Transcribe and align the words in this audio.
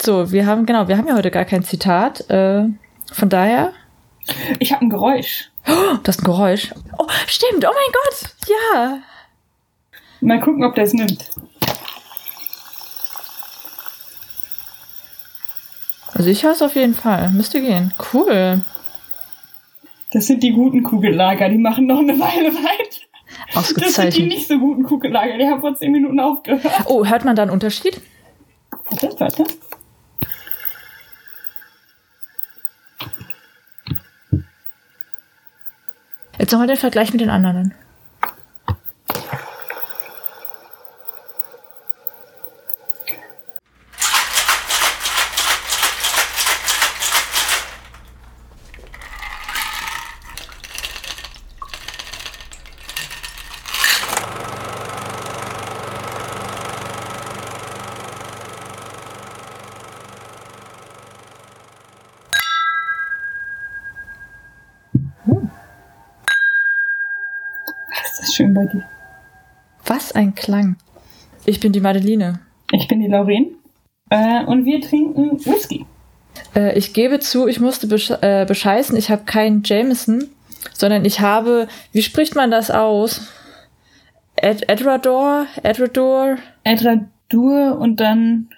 so, 0.00 0.32
wir 0.32 0.46
haben, 0.46 0.66
genau, 0.66 0.88
wir 0.88 0.96
haben 0.96 1.08
ja 1.08 1.14
heute 1.14 1.30
gar 1.30 1.44
kein 1.44 1.64
Zitat. 1.64 2.28
Äh, 2.30 2.64
von 3.12 3.28
daher. 3.28 3.72
Ich 4.58 4.72
habe 4.72 4.84
ein 4.84 4.90
Geräusch. 4.90 5.50
Oh, 5.68 5.96
das 6.02 6.16
ist 6.16 6.22
ein 6.22 6.26
Geräusch. 6.26 6.72
Oh, 6.98 7.06
stimmt. 7.26 7.64
Oh 7.64 7.72
mein 7.72 7.92
Gott. 7.92 8.30
Ja. 8.48 8.98
Mal 10.20 10.40
gucken, 10.40 10.64
ob 10.64 10.74
der 10.74 10.84
es 10.84 10.92
nimmt. 10.92 11.30
Also 16.12 16.30
ich 16.30 16.42
höre 16.42 16.52
es 16.52 16.62
auf 16.62 16.74
jeden 16.74 16.94
Fall. 16.94 17.30
Müsste 17.30 17.60
gehen. 17.60 17.92
Cool. 18.12 18.64
Das 20.12 20.26
sind 20.26 20.42
die 20.42 20.52
guten 20.52 20.82
Kugellager, 20.82 21.48
die 21.48 21.58
machen 21.58 21.86
noch 21.86 21.98
eine 21.98 22.18
Weile 22.18 22.54
weit. 22.54 23.02
Das 23.52 23.68
sind 23.94 24.16
die 24.16 24.26
nicht 24.26 24.48
so 24.48 24.58
guten 24.58 24.84
Kugellager, 24.84 25.36
die 25.36 25.44
haben 25.44 25.60
vor 25.60 25.74
zehn 25.74 25.92
Minuten 25.92 26.18
aufgehört. 26.20 26.86
Oh, 26.86 27.04
hört 27.04 27.24
man 27.24 27.36
da 27.36 27.42
einen 27.42 27.50
Unterschied? 27.50 28.00
Warte, 28.88 29.14
warte. 29.18 29.44
Jetzt 36.38 36.52
nochmal 36.52 36.66
den 36.66 36.76
Vergleich 36.76 37.12
mit 37.12 37.20
den 37.20 37.30
anderen. 37.30 37.74
schön 68.36 68.45
bei 68.56 68.66
dir. 68.66 68.82
Was 69.84 70.12
ein 70.12 70.34
Klang. 70.34 70.76
Ich 71.44 71.60
bin 71.60 71.72
die 71.72 71.80
Madeline. 71.80 72.40
Ich 72.72 72.88
bin 72.88 73.00
die 73.00 73.06
Lauren. 73.06 73.54
Äh, 74.10 74.44
und 74.44 74.64
wir 74.64 74.80
trinken 74.80 75.38
Whisky. 75.44 75.86
Äh, 76.54 76.76
ich 76.76 76.92
gebe 76.92 77.20
zu, 77.20 77.46
ich 77.46 77.60
musste 77.60 77.86
besch 77.86 78.10
äh, 78.10 78.44
bescheißen. 78.46 78.96
Ich 78.96 79.10
habe 79.10 79.24
keinen 79.24 79.62
Jameson, 79.64 80.28
sondern 80.72 81.04
ich 81.04 81.20
habe, 81.20 81.68
wie 81.92 82.02
spricht 82.02 82.34
man 82.34 82.50
das 82.50 82.70
aus? 82.70 83.28
Ed 84.36 84.68
Edrador? 84.68 85.46
Edrador? 85.62 86.36
Edradur 86.64 87.78
und 87.78 88.00
dann, 88.00 88.48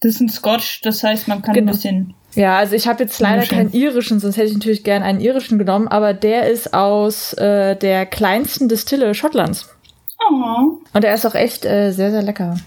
das 0.00 0.14
ist 0.14 0.20
ein 0.20 0.28
Scotch, 0.28 0.82
das 0.82 1.02
heißt, 1.02 1.28
man 1.28 1.42
kann 1.42 1.54
genau. 1.54 1.72
ein 1.72 1.74
bisschen 1.74 2.14
ja, 2.36 2.58
also 2.58 2.76
ich 2.76 2.86
habe 2.86 3.02
jetzt 3.02 3.18
leider 3.18 3.46
keinen 3.46 3.72
irischen, 3.72 4.20
sonst 4.20 4.36
hätte 4.36 4.48
ich 4.48 4.54
natürlich 4.54 4.84
gern 4.84 5.02
einen 5.02 5.20
irischen 5.20 5.58
genommen, 5.58 5.88
aber 5.88 6.12
der 6.12 6.48
ist 6.50 6.74
aus 6.74 7.32
äh, 7.32 7.76
der 7.76 8.04
kleinsten 8.04 8.68
Distille 8.68 9.14
Schottlands. 9.14 9.74
Oh. 10.20 10.78
Und 10.92 11.02
der 11.02 11.14
ist 11.14 11.24
auch 11.24 11.34
echt 11.34 11.64
äh, 11.64 11.92
sehr, 11.92 12.10
sehr 12.10 12.22
lecker. 12.22 12.58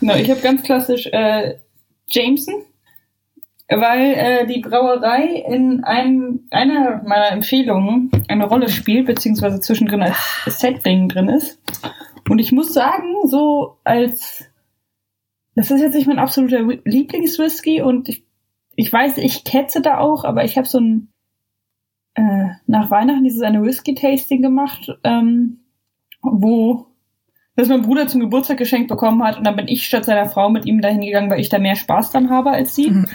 No, 0.00 0.14
ich 0.14 0.30
habe 0.30 0.40
ganz 0.40 0.62
klassisch 0.62 1.08
äh, 1.10 1.56
Jameson, 2.08 2.54
weil 3.68 4.14
äh, 4.14 4.46
die 4.46 4.60
Brauerei 4.60 5.44
in 5.48 5.82
einem, 5.82 6.46
einer 6.52 7.02
meiner 7.04 7.32
Empfehlungen 7.32 8.12
eine 8.28 8.46
Rolle 8.46 8.68
spielt, 8.68 9.06
beziehungsweise 9.06 9.60
zwischendrin 9.60 10.02
als 10.02 10.16
Setting 10.46 11.08
drin 11.08 11.28
ist. 11.28 11.58
Und 12.28 12.38
ich 12.38 12.52
muss 12.52 12.72
sagen, 12.72 13.12
so 13.24 13.78
als 13.82 14.44
das 15.56 15.70
ist 15.70 15.80
jetzt 15.80 15.94
nicht 15.94 16.06
mein 16.06 16.18
absoluter 16.18 16.60
Lieblingswhisky 16.84 17.80
und 17.80 18.10
ich 18.10 18.25
ich 18.76 18.92
weiß, 18.92 19.18
ich 19.18 19.44
ketze 19.44 19.80
da 19.80 19.98
auch, 19.98 20.24
aber 20.24 20.44
ich 20.44 20.56
habe 20.56 20.68
so 20.68 20.78
ein 20.78 21.08
äh, 22.14 22.48
nach 22.66 22.90
Weihnachten 22.90 23.24
dieses 23.24 23.42
eine 23.42 23.62
Whisky-Tasting 23.62 24.42
gemacht, 24.42 24.96
ähm, 25.04 25.60
wo 26.22 26.86
das 27.56 27.68
mein 27.68 27.82
Bruder 27.82 28.06
zum 28.06 28.20
Geburtstag 28.20 28.58
geschenkt 28.58 28.88
bekommen 28.88 29.24
hat 29.24 29.38
und 29.38 29.44
dann 29.44 29.56
bin 29.56 29.66
ich 29.66 29.86
statt 29.86 30.04
seiner 30.04 30.26
Frau 30.26 30.50
mit 30.50 30.66
ihm 30.66 30.82
dahin 30.82 31.00
gegangen, 31.00 31.30
weil 31.30 31.40
ich 31.40 31.48
da 31.48 31.58
mehr 31.58 31.74
Spaß 31.74 32.10
dran 32.10 32.28
habe 32.28 32.50
als 32.50 32.74
sie. 32.74 32.90
Mhm. 32.90 33.06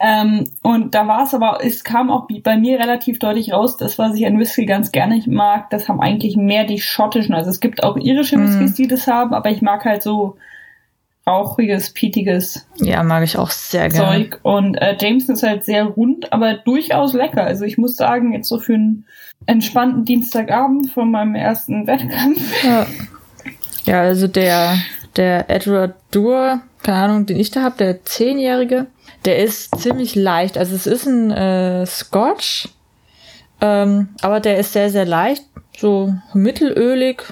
Ähm, 0.00 0.44
und 0.62 0.94
da 0.96 1.06
war 1.06 1.22
es 1.22 1.34
aber, 1.34 1.60
es 1.62 1.84
kam 1.84 2.10
auch 2.10 2.26
bei 2.42 2.56
mir 2.56 2.80
relativ 2.80 3.20
deutlich 3.20 3.52
raus, 3.52 3.76
das, 3.76 3.96
was 3.96 4.16
ich 4.16 4.26
an 4.26 4.38
Whisky 4.38 4.66
ganz 4.66 4.90
gerne 4.90 5.22
mag, 5.26 5.70
das 5.70 5.88
haben 5.88 6.00
eigentlich 6.00 6.36
mehr 6.36 6.64
die 6.64 6.80
schottischen. 6.80 7.34
Also 7.34 7.50
es 7.50 7.60
gibt 7.60 7.84
auch 7.84 7.96
irische 7.96 8.38
mhm. 8.38 8.44
Whiskys, 8.48 8.74
die 8.74 8.88
das 8.88 9.06
haben, 9.06 9.34
aber 9.34 9.50
ich 9.50 9.62
mag 9.62 9.84
halt 9.84 10.02
so 10.02 10.36
rauchiges, 11.26 11.92
pietiges 11.92 12.66
ja, 12.76 13.02
mag 13.02 13.22
ich 13.22 13.36
auch 13.36 13.50
sehr 13.50 13.88
gerne. 13.88 14.24
Zeug. 14.24 14.40
Und 14.42 14.76
äh, 14.76 14.96
Jameson 14.98 15.34
ist 15.34 15.42
halt 15.42 15.64
sehr 15.64 15.84
rund, 15.84 16.32
aber 16.32 16.54
durchaus 16.54 17.12
lecker. 17.12 17.44
Also 17.44 17.64
ich 17.64 17.78
muss 17.78 17.96
sagen, 17.96 18.32
jetzt 18.32 18.48
so 18.48 18.58
für 18.58 18.74
einen 18.74 19.06
entspannten 19.46 20.04
Dienstagabend 20.04 20.90
von 20.90 21.10
meinem 21.10 21.34
ersten 21.34 21.86
Wettkampf. 21.86 22.64
Ja, 22.64 22.86
ja 23.84 24.00
also 24.00 24.28
der, 24.28 24.76
der 25.16 25.50
Edward 25.50 25.94
Dur, 26.10 26.60
keine 26.82 26.98
Ahnung, 26.98 27.26
den 27.26 27.38
ich 27.38 27.50
da 27.50 27.62
habe, 27.62 27.76
der 27.76 28.04
Zehnjährige, 28.04 28.86
der 29.24 29.38
ist 29.38 29.78
ziemlich 29.78 30.14
leicht. 30.14 30.56
Also 30.56 30.74
es 30.74 30.86
ist 30.86 31.06
ein 31.06 31.30
äh, 31.30 31.86
Scotch, 31.86 32.68
ähm, 33.60 34.08
aber 34.22 34.40
der 34.40 34.58
ist 34.58 34.72
sehr, 34.72 34.90
sehr 34.90 35.04
leicht, 35.04 35.44
so 35.76 36.14
mittelölig, 36.32 37.22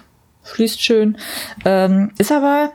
fließt 0.42 0.82
schön. 0.82 1.16
Ähm, 1.64 2.12
ist 2.18 2.32
aber 2.32 2.72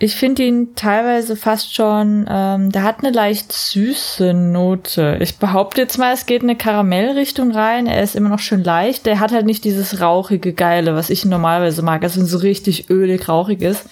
ich 0.00 0.14
finde 0.14 0.44
ihn 0.44 0.76
teilweise 0.76 1.34
fast 1.34 1.74
schon, 1.74 2.24
ähm, 2.30 2.70
der 2.70 2.84
hat 2.84 3.00
eine 3.00 3.10
leicht 3.10 3.52
süße 3.52 4.32
Note. 4.32 5.18
Ich 5.20 5.38
behaupte 5.38 5.80
jetzt 5.80 5.98
mal, 5.98 6.12
es 6.12 6.26
geht 6.26 6.44
in 6.44 6.50
eine 6.50 6.58
Karamellrichtung 6.58 7.50
rein. 7.50 7.88
Er 7.88 8.02
ist 8.04 8.14
immer 8.14 8.28
noch 8.28 8.38
schön 8.38 8.62
leicht. 8.62 9.06
Der 9.06 9.18
hat 9.18 9.32
halt 9.32 9.46
nicht 9.46 9.64
dieses 9.64 10.00
rauchige 10.00 10.52
Geile, 10.52 10.94
was 10.94 11.10
ich 11.10 11.24
normalerweise 11.24 11.82
mag. 11.82 12.04
Also 12.04 12.20
wenn 12.20 12.26
so 12.26 12.38
richtig 12.38 12.90
ölig 12.90 13.28
rauchig 13.28 13.60
ist. 13.60 13.86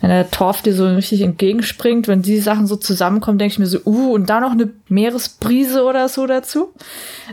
Wenn 0.00 0.10
der 0.10 0.30
Torf 0.30 0.62
dir 0.62 0.72
so 0.72 0.86
richtig 0.86 1.20
entgegenspringt, 1.20 2.08
wenn 2.08 2.22
die 2.22 2.38
Sachen 2.38 2.66
so 2.66 2.76
zusammenkommen, 2.76 3.38
denke 3.38 3.52
ich 3.52 3.58
mir 3.58 3.66
so, 3.66 3.80
uh, 3.84 4.14
und 4.14 4.30
da 4.30 4.40
noch 4.40 4.52
eine 4.52 4.70
Meeresbrise 4.88 5.84
oder 5.84 6.08
so 6.08 6.26
dazu. 6.26 6.72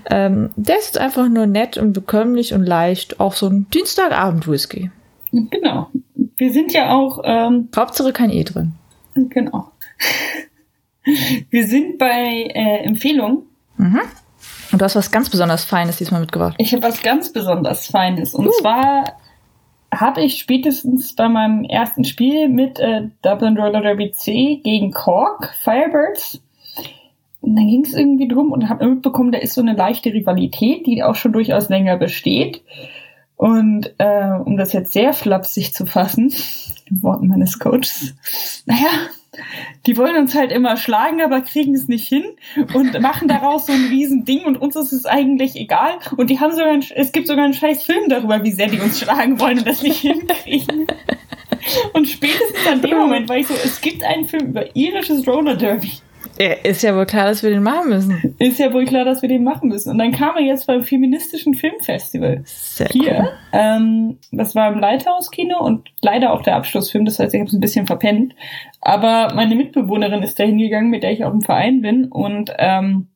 Ähm, 0.09 0.50
der 0.56 0.79
ist 0.79 0.97
einfach 0.97 1.29
nur 1.29 1.45
nett 1.45 1.77
und 1.77 1.94
bekömmlich 1.94 2.53
und 2.53 2.63
leicht. 2.63 3.19
Auch 3.19 3.33
so 3.33 3.47
ein 3.47 3.67
Dienstagabend-Whisky. 3.69 4.91
Genau. 5.31 5.89
Wir 6.38 6.51
sind 6.51 6.73
ja 6.73 6.95
auch. 6.95 7.21
Ähm, 7.23 7.69
Hauptsache 7.75 8.13
kein 8.13 8.29
E 8.29 8.43
drin. 8.43 8.73
Genau. 9.15 9.71
Wir 11.49 11.67
sind 11.67 11.97
bei 11.97 12.51
äh, 12.53 12.83
Empfehlungen. 12.83 13.43
Mhm. 13.77 14.01
Und 14.71 14.81
du 14.81 14.85
hast 14.85 14.95
was 14.95 15.11
ganz 15.11 15.29
besonders 15.29 15.63
Feines 15.63 15.97
diesmal 15.97 16.19
mitgebracht. 16.21 16.55
Ich 16.57 16.73
habe 16.73 16.83
was 16.83 17.01
ganz 17.01 17.31
besonders 17.31 17.88
Feines. 17.88 18.35
Und 18.35 18.47
uh. 18.47 18.51
zwar 18.59 19.13
habe 19.93 20.21
ich 20.21 20.39
spätestens 20.39 21.15
bei 21.15 21.29
meinem 21.29 21.63
ersten 21.63 22.03
Spiel 22.03 22.49
mit 22.49 22.77
äh, 22.79 23.07
Dublin 23.21 23.57
Roller 23.57 23.81
Derby 23.81 24.11
C 24.11 24.59
gegen 24.63 24.91
Cork, 24.91 25.53
Firebirds, 25.63 26.41
und 27.47 27.55
dann 27.55 27.67
ging 27.67 27.85
es 27.85 27.94
irgendwie 27.94 28.27
drum 28.27 28.51
und 28.51 28.67
habe 28.67 28.85
mitbekommen, 28.85 29.31
da 29.31 29.38
ist 29.38 29.53
so 29.53 29.61
eine 29.61 29.73
leichte 29.73 30.11
Rivalität, 30.11 30.85
die 30.85 31.01
auch 31.01 31.15
schon 31.15 31.31
durchaus 31.31 31.69
länger 31.69 31.95
besteht. 31.95 32.61
Und 33.38 33.94
äh, 34.00 34.31
um 34.44 34.58
das 34.58 34.74
jetzt 34.74 34.94
sehr 34.94 35.14
flapsig 35.14 35.74
zu 35.74 35.86
fassen, 35.86 36.34
in 36.90 37.03
Worten 37.03 37.28
meines 37.28 37.59
Coaches, 37.59 38.16
naja, 38.66 38.90
die 39.86 39.96
wollen 39.96 40.16
uns 40.16 40.34
halt 40.34 40.52
immer 40.52 40.75
schlagen, 40.78 41.22
aber 41.22 41.42
kriegen 41.42 41.75
es 41.75 41.88
nicht 41.88 42.08
hin 42.08 42.24
und 42.74 43.00
machen 43.00 43.28
daraus 43.28 43.68
so 43.68 43.74
ein 43.74 43.86
Riesending 43.90 44.46
und 44.46 44.58
uns 44.58 44.75
ist 44.75 44.92
es 44.92 45.06
eigentlich 45.06 45.56
egal. 45.56 46.00
Und 46.18 46.31
die 46.31 46.40
haben 46.40 46.52
sogar, 46.52 46.72
ein, 46.72 46.84
es 46.96 47.12
gibt 47.12 47.28
sogar 47.28 47.46
einen 47.46 47.53
scheiß 47.53 47.84
Film 47.84 48.09
darüber, 48.09 48.44
wie 48.44 48.52
sehr 48.52 48.68
die 48.68 48.80
uns 48.80 49.00
schlagen 49.00 49.40
wollen 49.40 49.59
und 49.59 49.68
das 49.68 49.84
nicht 49.84 50.00
hinkriegen. 50.02 50.88
Und 51.94 52.08
spätestens 52.08 52.68
an 52.72 52.81
dem 52.81 52.98
Moment 52.98 53.30
war 53.30 53.38
ich 53.38 53.48
so, 53.48 53.54
es 53.54 53.80
gibt 53.81 54.04
einen 54.04 54.25
Film 54.25 54.48
über 54.48 54.75
irisches 54.75 55.28
Roller 55.28 55.56
Derby. 55.56 55.92
Ja, 56.40 56.53
ist 56.63 56.84
ja 56.84 56.95
wohl 56.95 57.06
klar, 57.06 57.25
dass 57.25 57.44
wir 57.44 57.50
den 57.50 57.63
machen 57.63 57.89
müssen. 57.89 58.36
Ist 58.39 58.60
ja 58.60 58.72
wohl 58.74 58.86
klar, 58.86 59.06
dass 59.06 59.22
wir 59.22 59.30
den 59.30 59.44
machen 59.44 59.69
müssen. 59.69 59.92
Und 59.92 59.98
dann 59.98 60.12
kam 60.12 60.36
er 60.36 60.44
jetzt 60.44 60.68
beim 60.68 60.84
feministischen 60.84 61.54
Filmfestival. 61.54 62.42
Sehr 62.45 62.88
Hier. 62.88 63.19
Cool. 63.19 63.30
Ähm, 63.54 64.18
das 64.31 64.54
war 64.56 64.72
im 64.72 64.80
Lighthouse-Kino 64.80 65.60
und 65.60 65.89
leider 66.01 66.34
auch 66.34 66.44
der 66.44 66.56
Abschlussfilm. 66.56 67.06
Das 67.06 67.19
heißt, 67.19 67.34
ich 67.34 67.39
habe 67.39 67.48
es 67.48 67.54
ein 67.54 67.62
bisschen 67.62 67.88
verpennt. 67.88 68.36
Aber 68.81 69.34
meine 69.34 69.56
Mitbewohnerin 69.56 70.24
ist 70.24 70.39
da 70.39 70.44
hingegangen, 70.44 70.89
mit 70.89 71.04
der 71.04 71.12
ich 71.12 71.25
auch 71.25 71.34
im 71.34 71.42
Verein 71.42 71.81
bin. 71.81 72.06
Und 72.06 72.54
ähm, 72.57 73.07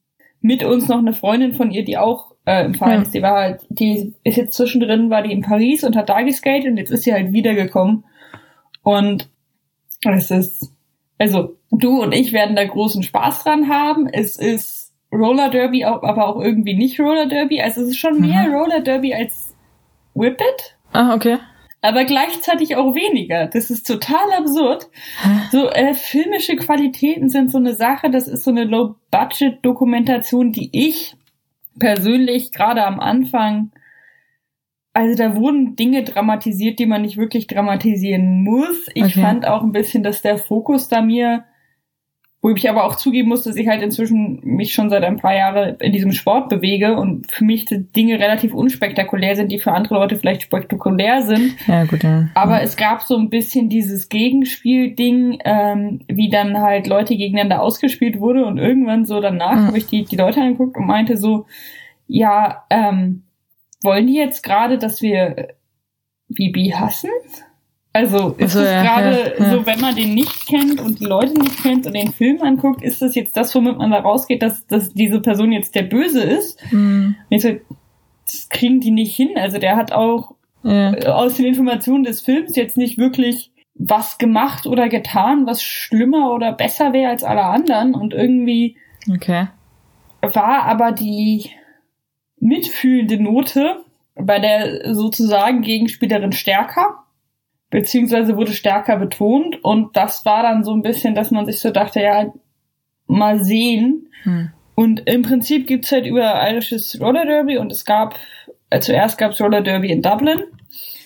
mit 0.42 0.64
uns 0.64 0.88
noch 0.88 0.98
eine 0.98 1.14
Freundin 1.14 1.54
von 1.54 1.72
ihr, 1.72 1.86
die 1.86 1.98
auch 1.98 2.32
äh, 2.46 2.66
im 2.66 2.74
Verein 2.74 2.96
ja. 2.96 3.02
ist. 3.04 3.14
Die 3.14 3.22
war 3.22 3.36
halt, 3.36 3.62
die 3.70 4.14
ist 4.24 4.38
jetzt 4.38 4.54
zwischendrin, 4.54 5.10
war 5.10 5.22
die 5.22 5.32
in 5.32 5.42
Paris 5.42 5.84
und 5.84 5.96
hat 5.96 6.10
da 6.10 6.22
geskatet 6.22 6.72
und 6.72 6.78
jetzt 6.78 6.92
ist 6.92 7.04
sie 7.04 7.14
halt 7.14 7.32
wiedergekommen. 7.32 8.04
Und 8.84 9.30
es 10.04 10.32
ist, 10.32 10.74
also 11.20 11.56
du 11.72 12.02
und 12.02 12.12
ich 12.14 12.34
werden 12.34 12.56
da 12.56 12.66
großen 12.66 13.04
Spaß 13.04 13.44
dran 13.44 13.70
haben. 13.70 14.08
Es 14.08 14.38
ist 14.38 14.94
Roller 15.12 15.50
Derby, 15.50 15.84
aber 15.84 16.28
auch 16.28 16.42
irgendwie 16.42 16.76
nicht 16.76 17.00
Roller 17.00 17.28
Derby. 17.28 17.62
Also 17.62 17.82
es 17.82 17.90
ist 17.90 17.98
schon 17.98 18.20
mehr 18.22 18.48
mhm. 18.48 18.54
Roller 18.54 18.82
Derby 18.82 19.14
als 19.14 19.56
Whippet. 20.14 20.78
Ah, 20.94 21.14
okay. 21.16 21.38
aber 21.82 22.04
gleichzeitig 22.06 22.76
auch 22.76 22.94
weniger. 22.94 23.48
Das 23.48 23.70
ist 23.70 23.88
total 23.88 24.32
absurd. 24.38 24.90
So 25.52 25.70
äh, 25.70 25.94
filmische 25.94 26.56
Qualitäten 26.56 27.30
sind 27.30 27.50
so 27.50 27.58
eine 27.58 27.74
Sache, 27.74 28.10
das 28.10 28.28
ist 28.28 28.44
so 28.44 28.52
eine 28.52 28.66
Low-Budget-Dokumentation, 28.66 30.52
die 30.52 30.70
ich 30.74 31.16
persönlich 31.80 32.52
gerade 32.52 32.86
am 32.86 33.00
Anfang, 33.00 33.72
also 34.94 35.16
da 35.16 35.36
wurden 35.36 35.76
Dinge 35.76 36.04
dramatisiert, 36.04 36.80
die 36.80 36.86
man 36.86 37.02
nicht 37.02 37.18
wirklich 37.18 37.48
dramatisieren 37.48 38.44
muss. 38.44 38.88
Ich 38.94 39.04
okay. 39.04 39.22
fand 39.22 39.48
auch 39.48 39.64
ein 39.64 39.72
bisschen, 39.72 40.04
dass 40.04 40.22
der 40.22 40.38
Fokus 40.38 40.90
da 40.90 41.02
mir 41.02 41.46
wo 42.42 42.50
ich 42.50 42.68
aber 42.68 42.86
auch 42.86 42.96
zugeben 42.96 43.30
muss, 43.30 43.44
dass 43.44 43.56
ich 43.56 43.68
halt 43.68 43.84
inzwischen 43.84 44.40
mich 44.44 44.74
schon 44.74 44.90
seit 44.90 45.04
ein 45.04 45.18
paar 45.18 45.36
Jahren 45.36 45.76
in 45.76 45.92
diesem 45.92 46.12
Sport 46.12 46.50
bewege 46.50 46.98
und 46.98 47.32
für 47.32 47.44
mich 47.44 47.66
die 47.66 47.84
Dinge 47.84 48.20
relativ 48.20 48.54
unspektakulär 48.54 49.36
sind, 49.36 49.52
die 49.52 49.60
für 49.60 49.74
andere 49.74 49.96
Leute 49.96 50.16
vielleicht 50.16 50.42
spektakulär 50.42 51.22
sind. 51.22 51.56
Ja, 51.68 51.84
gut, 51.84 52.04
ja. 52.04 52.30
Aber 52.34 52.58
ja. 52.58 52.64
es 52.64 52.78
gab 52.78 53.04
so 53.04 53.16
ein 53.16 53.30
bisschen 53.30 53.70
dieses 53.70 54.10
Gegenspiel-Ding, 54.10 55.38
ähm, 55.46 56.00
wie 56.08 56.30
dann 56.30 56.58
halt 56.58 56.88
Leute 56.88 57.16
gegeneinander 57.16 57.62
ausgespielt 57.62 58.20
wurde 58.20 58.46
und 58.46 58.58
irgendwann 58.58 59.06
so 59.06 59.22
danach 59.22 59.56
mhm. 59.56 59.68
habe 59.68 59.78
ich 59.78 59.86
die, 59.86 60.04
die 60.04 60.16
Leute 60.16 60.42
angeguckt 60.42 60.78
und 60.78 60.88
meinte 60.88 61.18
so, 61.18 61.46
ja, 62.08 62.66
ähm, 62.72 63.24
wollen 63.84 64.08
die 64.08 64.16
jetzt 64.16 64.42
gerade, 64.42 64.80
dass 64.80 65.04
wir 65.04 65.50
Bibi 66.28 66.74
hassen? 66.76 67.10
Also 67.94 68.30
ist 68.38 68.56
also, 68.56 68.60
es 68.60 68.72
ja, 68.72 68.84
gerade 68.84 69.36
ja, 69.38 69.46
ja. 69.46 69.52
so, 69.52 69.66
wenn 69.66 69.82
man 69.82 69.96
den 69.96 70.14
nicht 70.14 70.48
kennt 70.48 70.80
und 70.80 71.00
die 71.00 71.06
Leute 71.06 71.34
nicht 71.34 71.62
kennt 71.62 71.86
und 71.86 71.94
den 71.94 72.14
Film 72.14 72.42
anguckt, 72.42 72.82
ist 72.82 73.02
das 73.02 73.16
jetzt 73.16 73.36
das, 73.36 73.54
womit 73.54 73.78
man 73.78 73.92
da 73.92 74.00
rausgeht, 74.00 74.42
dass, 74.42 74.66
dass 74.68 74.94
diese 74.94 75.20
Person 75.20 75.52
jetzt 75.52 75.76
der 75.76 75.84
Böse 75.84 76.22
ist? 76.22 76.58
Mhm. 76.72 77.16
So, 77.36 77.50
das 78.26 78.48
kriegen 78.50 78.80
die 78.80 78.92
nicht 78.92 79.14
hin. 79.14 79.32
Also 79.36 79.58
der 79.58 79.76
hat 79.76 79.92
auch 79.92 80.36
aus 80.64 81.36
den 81.36 81.46
Informationen 81.46 82.04
des 82.04 82.22
Films 82.22 82.56
jetzt 82.56 82.78
nicht 82.78 82.98
wirklich 82.98 83.52
was 83.74 84.18
gemacht 84.18 84.68
oder 84.68 84.90
getan, 84.90 85.46
was 85.48 85.64
schlimmer 85.64 86.34
oder 86.34 86.52
besser 86.52 86.94
wäre 86.94 87.10
als 87.10 87.24
alle 87.24 87.44
anderen. 87.44 87.96
Und 87.96 88.14
irgendwie 88.14 88.78
okay. 89.12 89.48
war 90.22 90.64
aber 90.64 90.92
die 90.92 91.50
mitfühlende 92.40 93.22
Note 93.22 93.78
bei 94.16 94.40
der 94.40 94.94
sozusagen 94.94 95.62
Gegenspielerin 95.62 96.32
stärker 96.32 97.04
beziehungsweise 97.72 98.38
wurde 98.38 98.52
stärker 98.54 98.98
betont 98.98 99.64
und 99.64 99.96
das 99.98 100.26
war 100.26 100.44
dann 100.44 100.64
so 100.64 100.74
ein 100.74 100.84
bisschen, 100.84 101.16
dass 101.16 101.32
man 101.32 101.46
sich 101.46 101.60
so 101.60 101.72
dachte, 101.72 102.02
ja, 102.02 102.32
mal 103.08 103.44
sehen. 103.44 104.10
Hm. 104.24 104.52
Und 104.76 105.08
im 105.08 105.22
Prinzip 105.24 105.68
gibt's 105.68 105.92
halt 105.92 106.06
über 106.06 106.48
irisches 106.50 107.00
Roller 107.02 107.26
Derby 107.26 107.58
und 107.58 107.72
es 107.72 107.86
gab, 107.86 108.16
äh, 108.70 108.80
zuerst 108.80 109.18
gab's 109.18 109.42
Roller 109.42 109.62
Derby 109.62 109.90
in 109.90 110.02
Dublin 110.02 110.44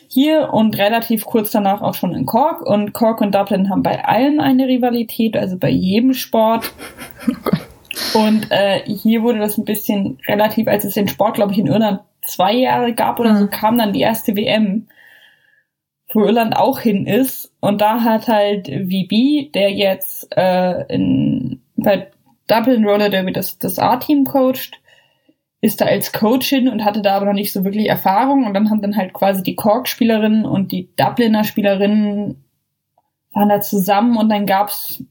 hier 0.08 0.54
und 0.54 0.78
relativ 0.78 1.26
kurz 1.26 1.52
danach 1.52 1.82
auch 1.82 1.94
schon 1.94 2.16
in 2.16 2.26
Cork 2.26 2.62
und 2.62 2.94
Cork 2.94 3.22
und 3.22 3.36
Dublin 3.36 3.70
haben 3.70 3.84
bei 3.84 4.04
allen 4.06 4.40
eine 4.40 4.66
Rivalität, 4.68 5.36
also 5.36 5.58
bei 5.58 5.70
jedem 5.70 6.14
Sport. 6.14 6.72
und 8.14 8.50
äh, 8.50 8.82
hier 8.86 9.24
wurde 9.24 9.40
das 9.40 9.58
ein 9.58 9.66
bisschen 9.66 10.18
relativ, 10.28 10.68
als 10.68 10.86
es 10.86 10.94
den 10.94 11.10
Sport, 11.10 11.36
glaube 11.36 11.52
ich, 11.52 11.60
in 11.60 11.68
Irland 11.68 12.00
zwei 12.22 12.54
Jahre 12.54 12.94
gab 12.94 13.20
oder 13.20 13.36
so, 13.36 13.42
hm. 13.42 13.50
kam 13.50 13.78
dann 13.78 13.94
die 13.94 14.02
erste 14.02 14.36
WM 14.36 14.88
Irland 16.24 16.56
auch 16.56 16.80
hin 16.80 17.06
ist. 17.06 17.52
Und 17.60 17.82
da 17.82 18.02
hat 18.04 18.28
halt 18.28 18.68
VB, 18.68 19.52
der 19.54 19.72
jetzt 19.72 20.28
äh, 20.36 20.86
in, 20.94 21.62
bei 21.76 22.08
Dublin 22.48 22.86
Roller 22.86 23.10
Derby 23.10 23.34
das, 23.34 23.58
das 23.58 23.80
A-Team 23.80 24.26
coacht, 24.26 24.80
ist 25.62 25.82
da 25.82 25.86
als 25.86 26.12
Coach 26.12 26.48
hin 26.48 26.70
und 26.70 26.86
hatte 26.86 27.02
da 27.02 27.16
aber 27.16 27.26
noch 27.26 27.34
nicht 27.34 27.52
so 27.52 27.64
wirklich 27.64 27.90
Erfahrung. 27.90 28.46
Und 28.46 28.54
dann 28.54 28.70
haben 28.70 28.82
dann 28.82 28.96
halt 28.96 29.14
quasi 29.14 29.42
die 29.44 29.56
Cork-Spielerinnen 29.56 30.46
und 30.46 30.72
die 30.72 30.90
Dubliner 30.96 31.44
Spielerinnen 31.44 32.44
waren 33.34 33.50
da 33.50 33.62
zusammen 33.62 34.18
und 34.18 34.30
dann 34.30 34.46
gab's 34.46 35.04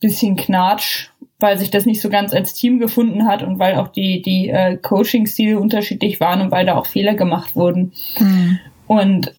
bisschen 0.00 0.36
Knatsch, 0.36 1.08
weil 1.38 1.56
sich 1.58 1.70
das 1.70 1.86
nicht 1.86 2.02
so 2.02 2.10
ganz 2.10 2.34
als 2.34 2.52
Team 2.52 2.78
gefunden 2.78 3.26
hat 3.26 3.42
und 3.42 3.58
weil 3.58 3.76
auch 3.76 3.88
die, 3.88 4.20
die 4.20 4.48
äh, 4.48 4.76
Coaching-Stile 4.76 5.58
unterschiedlich 5.58 6.20
waren 6.20 6.42
und 6.42 6.50
weil 6.50 6.66
da 6.66 6.76
auch 6.76 6.86
Fehler 6.86 7.14
gemacht 7.14 7.56
wurden. 7.56 7.92
Mhm. 8.18 8.58
Und 8.86 9.34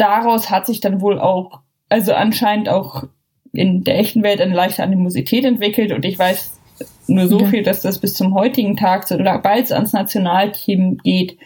daraus 0.00 0.50
hat 0.50 0.66
sich 0.66 0.80
dann 0.80 1.00
wohl 1.00 1.18
auch, 1.18 1.60
also 1.88 2.14
anscheinend 2.14 2.68
auch 2.68 3.04
in 3.52 3.84
der 3.84 3.98
echten 3.98 4.22
Welt 4.22 4.40
eine 4.40 4.54
leichte 4.54 4.82
Animosität 4.82 5.44
entwickelt 5.44 5.92
und 5.92 6.04
ich 6.04 6.18
weiß 6.18 6.60
nur 7.06 7.28
so 7.28 7.40
ja. 7.40 7.46
viel, 7.46 7.62
dass 7.62 7.82
das 7.82 7.98
bis 7.98 8.14
zum 8.14 8.34
heutigen 8.34 8.76
Tag, 8.76 9.06
sobald 9.06 9.64
es 9.64 9.72
ans 9.72 9.92
Nationalteam 9.92 10.98
geht, 10.98 11.36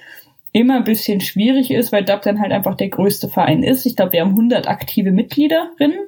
immer 0.53 0.77
ein 0.77 0.85
bisschen 0.85 1.21
schwierig 1.21 1.71
ist, 1.73 1.91
weil 1.91 2.05
Dublin 2.05 2.41
halt 2.41 2.53
einfach 2.53 2.77
der 2.77 2.89
größte 2.89 3.29
Verein 3.29 3.63
ist. 3.63 3.87
Ich 3.87 3.97
glaube, 3.97 4.13
wir 4.13 4.21
haben 4.21 4.31
100 4.31 4.69
aktive 4.69 5.11
Mitgliederinnen. 5.11 5.99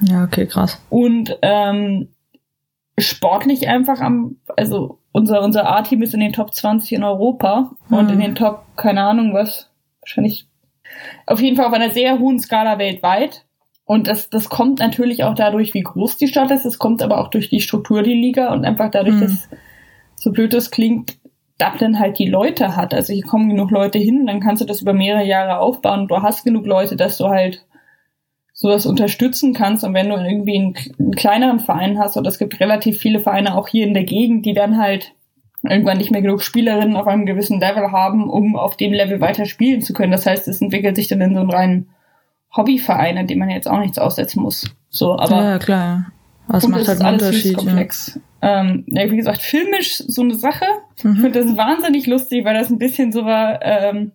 Ja, 0.00 0.24
okay, 0.24 0.46
krass. 0.46 0.82
Und 0.90 1.38
ähm, 1.42 2.08
sportlich 2.98 3.68
einfach 3.68 4.00
am, 4.00 4.36
also 4.56 4.98
unser, 5.12 5.42
unser 5.42 5.70
A-Team 5.70 6.02
ist 6.02 6.14
in 6.14 6.20
den 6.20 6.32
Top 6.32 6.52
20 6.52 6.92
in 6.92 7.04
Europa 7.04 7.70
mhm. 7.88 7.96
und 7.96 8.10
in 8.10 8.18
den 8.18 8.34
Top, 8.34 8.64
keine 8.76 9.04
Ahnung 9.04 9.34
was, 9.34 9.70
wahrscheinlich 10.00 10.46
auf 11.26 11.40
jeden 11.40 11.56
Fall 11.56 11.66
auf 11.66 11.72
einer 11.72 11.90
sehr 11.90 12.18
hohen 12.18 12.38
Skala 12.38 12.78
weltweit. 12.78 13.44
Und 13.84 14.06
das, 14.06 14.30
das 14.30 14.48
kommt 14.48 14.78
natürlich 14.78 15.24
auch 15.24 15.34
dadurch, 15.34 15.74
wie 15.74 15.82
groß 15.82 16.16
die 16.16 16.28
Stadt 16.28 16.50
ist. 16.50 16.64
Es 16.64 16.78
kommt 16.78 17.02
aber 17.02 17.18
auch 17.18 17.28
durch 17.28 17.50
die 17.50 17.60
Struktur 17.60 18.02
die 18.02 18.14
Liga 18.14 18.52
und 18.52 18.64
einfach 18.64 18.90
dadurch, 18.90 19.16
mhm. 19.16 19.20
dass, 19.20 19.48
so 20.16 20.30
blöd 20.30 20.54
das 20.54 20.70
klingt, 20.70 21.18
Dublin 21.58 21.98
halt 21.98 22.18
die 22.18 22.28
Leute 22.28 22.76
hat. 22.76 22.94
Also 22.94 23.12
hier 23.12 23.24
kommen 23.24 23.48
genug 23.48 23.70
Leute 23.70 23.98
hin, 23.98 24.26
dann 24.26 24.40
kannst 24.40 24.62
du 24.62 24.66
das 24.66 24.82
über 24.82 24.92
mehrere 24.92 25.24
Jahre 25.24 25.58
aufbauen. 25.58 26.08
Du 26.08 26.22
hast 26.22 26.44
genug 26.44 26.66
Leute, 26.66 26.96
dass 26.96 27.18
du 27.18 27.28
halt 27.28 27.64
sowas 28.52 28.86
unterstützen 28.86 29.54
kannst. 29.54 29.84
Und 29.84 29.94
wenn 29.94 30.08
du 30.08 30.16
irgendwie 30.16 30.56
einen, 30.56 30.74
einen 30.98 31.14
kleineren 31.14 31.60
Verein 31.60 31.98
hast, 31.98 32.16
oder 32.16 32.28
es 32.28 32.38
gibt 32.38 32.60
relativ 32.60 32.98
viele 32.98 33.20
Vereine 33.20 33.56
auch 33.56 33.68
hier 33.68 33.86
in 33.86 33.94
der 33.94 34.04
Gegend, 34.04 34.46
die 34.46 34.54
dann 34.54 34.78
halt 34.78 35.12
irgendwann 35.62 35.98
nicht 35.98 36.10
mehr 36.10 36.22
genug 36.22 36.42
Spielerinnen 36.42 36.96
auf 36.96 37.06
einem 37.06 37.26
gewissen 37.26 37.60
Level 37.60 37.92
haben, 37.92 38.28
um 38.28 38.56
auf 38.56 38.76
dem 38.76 38.92
Level 38.92 39.20
weiter 39.20 39.46
spielen 39.46 39.80
zu 39.80 39.92
können. 39.92 40.12
Das 40.12 40.26
heißt, 40.26 40.48
es 40.48 40.60
entwickelt 40.60 40.96
sich 40.96 41.08
dann 41.08 41.20
in 41.20 41.34
so 41.34 41.40
einen 41.40 41.50
reinen 41.50 41.88
Hobbyverein, 42.56 43.16
in 43.16 43.26
dem 43.26 43.38
man 43.38 43.50
jetzt 43.50 43.68
auch 43.68 43.78
nichts 43.78 43.98
aussetzen 43.98 44.42
muss. 44.42 44.74
So, 44.90 45.18
aber 45.18 45.42
ja, 45.42 45.58
klar. 45.58 46.12
Was 46.48 46.66
macht 46.68 46.88
halt 46.88 47.00
einen 47.00 47.14
Unterschied? 47.14 47.56
Komplex. 47.56 48.20
Ja. 48.42 48.60
Ähm, 48.60 48.84
ja, 48.88 49.10
wie 49.10 49.16
gesagt, 49.16 49.40
filmisch 49.40 49.98
so 49.98 50.22
eine 50.22 50.34
Sache. 50.34 50.66
Mhm. 51.02 51.12
Ich 51.12 51.20
finde 51.20 51.44
das 51.44 51.56
wahnsinnig 51.56 52.06
lustig, 52.06 52.44
weil 52.44 52.54
das 52.54 52.70
ein 52.70 52.78
bisschen 52.78 53.12
so 53.12 53.24
war, 53.24 53.60
ähm, 53.62 54.12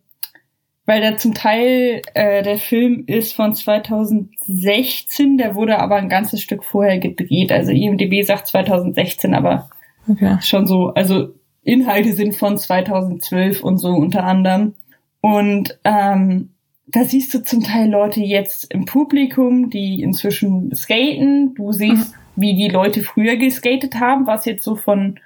weil 0.85 1.01
der 1.01 1.17
zum 1.17 1.33
Teil 1.33 2.01
äh, 2.13 2.43
der 2.43 2.57
Film 2.57 3.05
ist 3.07 3.33
von 3.33 3.53
2016, 3.53 5.37
der 5.37 5.55
wurde 5.55 5.79
aber 5.79 5.95
ein 5.95 6.09
ganzes 6.09 6.41
Stück 6.41 6.63
vorher 6.63 6.99
gedreht. 6.99 7.51
Also 7.51 7.71
IMDb 7.71 8.25
sagt 8.25 8.47
2016, 8.47 9.33
aber 9.33 9.69
okay. 10.09 10.37
schon 10.41 10.67
so, 10.67 10.93
also 10.93 11.33
Inhalte 11.63 12.13
sind 12.13 12.35
von 12.35 12.57
2012 12.57 13.63
und 13.63 13.77
so 13.77 13.89
unter 13.89 14.23
anderem. 14.23 14.73
Und 15.21 15.77
ähm, 15.83 16.49
da 16.87 17.03
siehst 17.03 17.33
du 17.33 17.43
zum 17.43 17.63
Teil 17.63 17.89
Leute 17.89 18.21
jetzt 18.21 18.73
im 18.73 18.85
Publikum, 18.85 19.69
die 19.69 20.01
inzwischen 20.01 20.73
skaten. 20.73 21.53
Du 21.55 21.73
siehst, 21.73 22.13
mhm. 22.13 22.41
wie 22.41 22.55
die 22.55 22.69
Leute 22.69 23.03
früher 23.03 23.35
geskatet 23.35 23.95
haben, 23.99 24.25
was 24.27 24.45
jetzt 24.45 24.63
so 24.63 24.75
von 24.75 25.19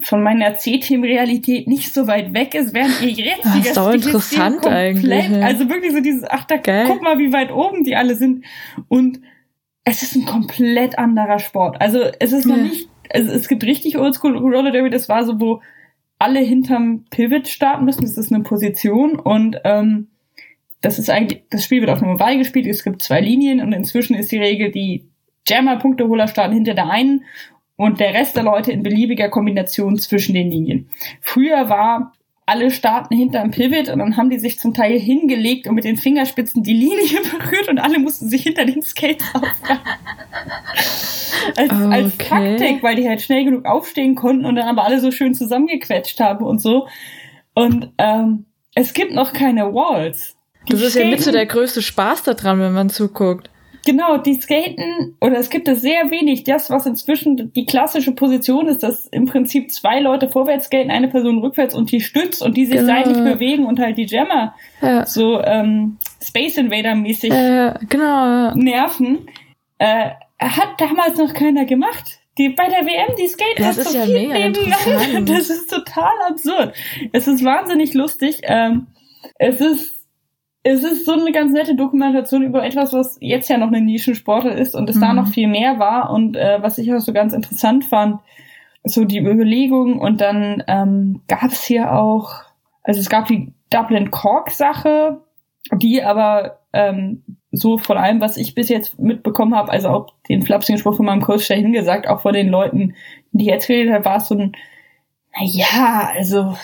von 0.00 0.22
meiner 0.22 0.56
C-Team-Realität 0.56 1.68
nicht 1.68 1.94
so 1.94 2.08
weit 2.08 2.34
weg 2.34 2.54
ist, 2.54 2.74
während 2.74 3.00
ihr 3.00 3.10
jetzt 3.10 3.44
das 3.44 3.56
ist 3.56 3.76
doch 3.76 3.92
interessant 3.92 4.60
komplett, 4.60 4.96
eigentlich. 4.96 5.42
Also 5.42 5.68
wirklich 5.68 5.92
so 5.92 6.00
dieses, 6.00 6.24
ach 6.24 6.44
da 6.44 6.56
Geil. 6.56 6.86
guck 6.88 7.00
mal, 7.00 7.18
wie 7.18 7.32
weit 7.32 7.52
oben 7.52 7.84
die 7.84 7.94
alle 7.94 8.16
sind. 8.16 8.44
Und 8.88 9.20
es 9.84 10.02
ist 10.02 10.16
ein 10.16 10.24
komplett 10.24 10.98
anderer 10.98 11.38
Sport. 11.38 11.80
Also 11.80 12.00
es 12.18 12.32
ist 12.32 12.44
noch 12.44 12.56
ja. 12.56 12.64
nicht, 12.64 12.88
also 13.14 13.30
es 13.30 13.48
gibt 13.48 13.64
richtig 13.64 13.96
Oldschool 13.98 14.36
Roller 14.36 14.72
Derby, 14.72 14.90
das 14.90 15.08
war 15.08 15.24
so, 15.24 15.40
wo 15.40 15.62
alle 16.18 16.40
hinterm 16.40 17.04
Pivot 17.10 17.48
starten 17.48 17.84
müssen. 17.84 18.02
Das 18.02 18.18
ist 18.18 18.32
eine 18.32 18.42
Position 18.42 19.18
und 19.18 19.58
ähm, 19.64 20.08
das 20.80 20.98
ist 20.98 21.10
eigentlich, 21.10 21.42
das 21.50 21.64
Spiel 21.64 21.80
wird 21.80 21.90
auf 21.90 22.02
einem 22.02 22.16
Oval 22.16 22.38
gespielt. 22.38 22.66
Es 22.66 22.84
gibt 22.84 23.02
zwei 23.02 23.20
Linien 23.20 23.60
und 23.60 23.72
inzwischen 23.72 24.14
ist 24.14 24.32
die 24.32 24.38
Regel, 24.38 24.70
die 24.70 25.04
Jammer-Punkteholer 25.46 26.28
starten 26.28 26.54
hinter 26.54 26.74
der 26.74 26.90
einen 26.90 27.24
und 27.76 28.00
der 28.00 28.14
Rest 28.14 28.36
der 28.36 28.42
Leute 28.42 28.72
in 28.72 28.82
beliebiger 28.82 29.28
Kombination 29.28 29.98
zwischen 29.98 30.34
den 30.34 30.50
Linien. 30.50 30.88
Früher 31.20 31.68
war 31.68 32.12
alle 32.46 32.70
starten 32.70 33.16
hinterm 33.16 33.50
Pivot 33.50 33.88
und 33.88 34.00
dann 34.00 34.16
haben 34.16 34.28
die 34.28 34.38
sich 34.38 34.58
zum 34.58 34.74
Teil 34.74 34.98
hingelegt 34.98 35.66
und 35.66 35.74
mit 35.74 35.84
den 35.84 35.96
Fingerspitzen 35.96 36.62
die 36.62 36.74
Linie 36.74 37.20
berührt 37.38 37.68
und 37.68 37.78
alle 37.78 37.98
mussten 37.98 38.28
sich 38.28 38.42
hinter 38.42 38.64
den 38.66 38.82
Skates 38.82 39.26
auffangen. 39.34 39.80
Als, 41.56 41.70
okay. 41.72 41.92
als 41.92 42.18
Taktik, 42.18 42.82
weil 42.82 42.96
die 42.96 43.08
halt 43.08 43.20
schnell 43.22 43.44
genug 43.44 43.64
aufstehen 43.66 44.14
konnten 44.14 44.44
und 44.46 44.56
dann 44.56 44.68
aber 44.68 44.84
alle 44.84 45.00
so 45.00 45.10
schön 45.10 45.34
zusammengequetscht 45.34 46.18
haben 46.20 46.44
und 46.44 46.60
so. 46.60 46.86
Und 47.54 47.90
ähm, 47.98 48.46
es 48.74 48.92
gibt 48.94 49.12
noch 49.12 49.32
keine 49.32 49.72
Walls. 49.74 50.36
Die 50.68 50.72
das 50.72 50.82
ist 50.82 50.94
ja 50.96 51.06
mit 51.06 51.20
so 51.20 51.30
der 51.30 51.46
größte 51.46 51.82
Spaß 51.82 52.22
daran, 52.24 52.58
wenn 52.60 52.72
man 52.72 52.88
zuguckt. 52.90 53.50
Genau, 53.86 54.16
die 54.16 54.32
skaten, 54.40 55.14
oder 55.20 55.36
es 55.38 55.50
gibt 55.50 55.68
es 55.68 55.82
sehr 55.82 56.10
wenig. 56.10 56.44
Das, 56.44 56.70
was 56.70 56.86
inzwischen 56.86 57.52
die 57.52 57.66
klassische 57.66 58.12
Position 58.12 58.66
ist, 58.66 58.82
dass 58.82 59.06
im 59.08 59.26
Prinzip 59.26 59.70
zwei 59.70 60.00
Leute 60.00 60.30
vorwärts 60.30 60.66
skaten, 60.66 60.90
eine 60.90 61.08
Person 61.08 61.40
rückwärts 61.40 61.74
und 61.74 61.92
die 61.92 62.00
stützt 62.00 62.40
und 62.40 62.56
die 62.56 62.64
sich 62.64 62.76
Genau. 62.76 62.86
seitlich 62.86 63.18
bewegen 63.18 63.66
und 63.66 63.78
halt 63.78 63.98
die 63.98 64.06
Jammer 64.06 64.54
Ja. 64.80 65.04
so 65.04 65.38
ähm, 65.42 65.98
Space 66.22 66.56
Invader-mäßig 66.56 67.30
Äh, 67.30 67.74
genau. 67.90 68.54
nerven. 68.54 69.26
Äh, 69.76 70.12
hat 70.38 70.80
damals 70.80 71.18
noch 71.18 71.32
keiner 71.34 71.64
gemacht. 71.64 72.20
Die, 72.36 72.48
bei 72.48 72.68
der 72.68 72.84
WM, 72.84 73.14
die 73.16 73.28
skaten 73.28 73.62
Das 73.62 73.78
ist 73.78 73.92
so 73.92 73.98
ja 73.98 74.04
viel 74.04 74.28
nebeneinander. 74.28 75.32
Das 75.34 75.50
ist 75.50 75.70
total 75.70 76.12
absurd. 76.28 76.74
Es 77.12 77.28
ist 77.28 77.44
wahnsinnig 77.44 77.94
lustig. 77.94 78.40
Ähm, 78.42 78.88
es 79.38 79.60
ist 79.60 79.94
es 80.66 80.82
ist 80.82 81.04
so 81.04 81.12
eine 81.12 81.30
ganz 81.30 81.52
nette 81.52 81.74
Dokumentation 81.76 82.42
über 82.42 82.64
etwas, 82.64 82.94
was 82.94 83.18
jetzt 83.20 83.50
ja 83.50 83.58
noch 83.58 83.66
eine 83.68 83.82
Nischensportler 83.82 84.56
ist 84.56 84.74
und 84.74 84.88
es 84.88 84.98
da 84.98 85.10
Mhm. 85.10 85.16
noch 85.16 85.28
viel 85.28 85.46
mehr 85.46 85.78
war 85.78 86.10
und 86.10 86.36
äh, 86.36 86.62
was 86.62 86.78
ich 86.78 86.92
auch 86.92 87.00
so 87.00 87.12
ganz 87.12 87.34
interessant 87.34 87.84
fand, 87.84 88.20
so 88.82 89.04
die 89.04 89.18
Überlegung 89.18 89.98
und 89.98 90.22
dann 90.22 90.64
ähm, 90.66 91.20
gab 91.28 91.52
es 91.52 91.64
hier 91.64 91.92
auch, 91.92 92.44
also 92.82 92.98
es 92.98 93.10
gab 93.10 93.26
die 93.26 93.52
Dublin 93.68 94.10
Cork 94.10 94.50
Sache, 94.50 95.20
die 95.70 96.02
aber 96.02 96.60
ähm, 96.72 97.22
so 97.56 97.78
von 97.78 97.96
allem, 97.96 98.20
was 98.20 98.36
ich 98.36 98.54
bis 98.54 98.68
jetzt 98.68 98.98
mitbekommen 98.98 99.54
habe, 99.54 99.70
also 99.72 99.88
auch 99.88 100.06
den 100.28 100.42
flapsigen 100.42 100.78
Spruch 100.78 100.96
von 100.96 101.06
meinem 101.06 101.22
Coach 101.22 101.48
dahin 101.48 101.72
gesagt, 101.72 102.06
auch 102.08 102.20
von 102.22 102.32
den 102.34 102.48
Leuten, 102.48 102.94
die 103.32 103.46
jetzt 103.46 103.66
geredet 103.66 103.92
haben, 103.94 104.04
war 104.04 104.16
es 104.18 104.28
so 104.28 104.34
ein, 104.36 104.52
na 105.34 105.44
ja, 105.44 106.10
also 106.14 106.56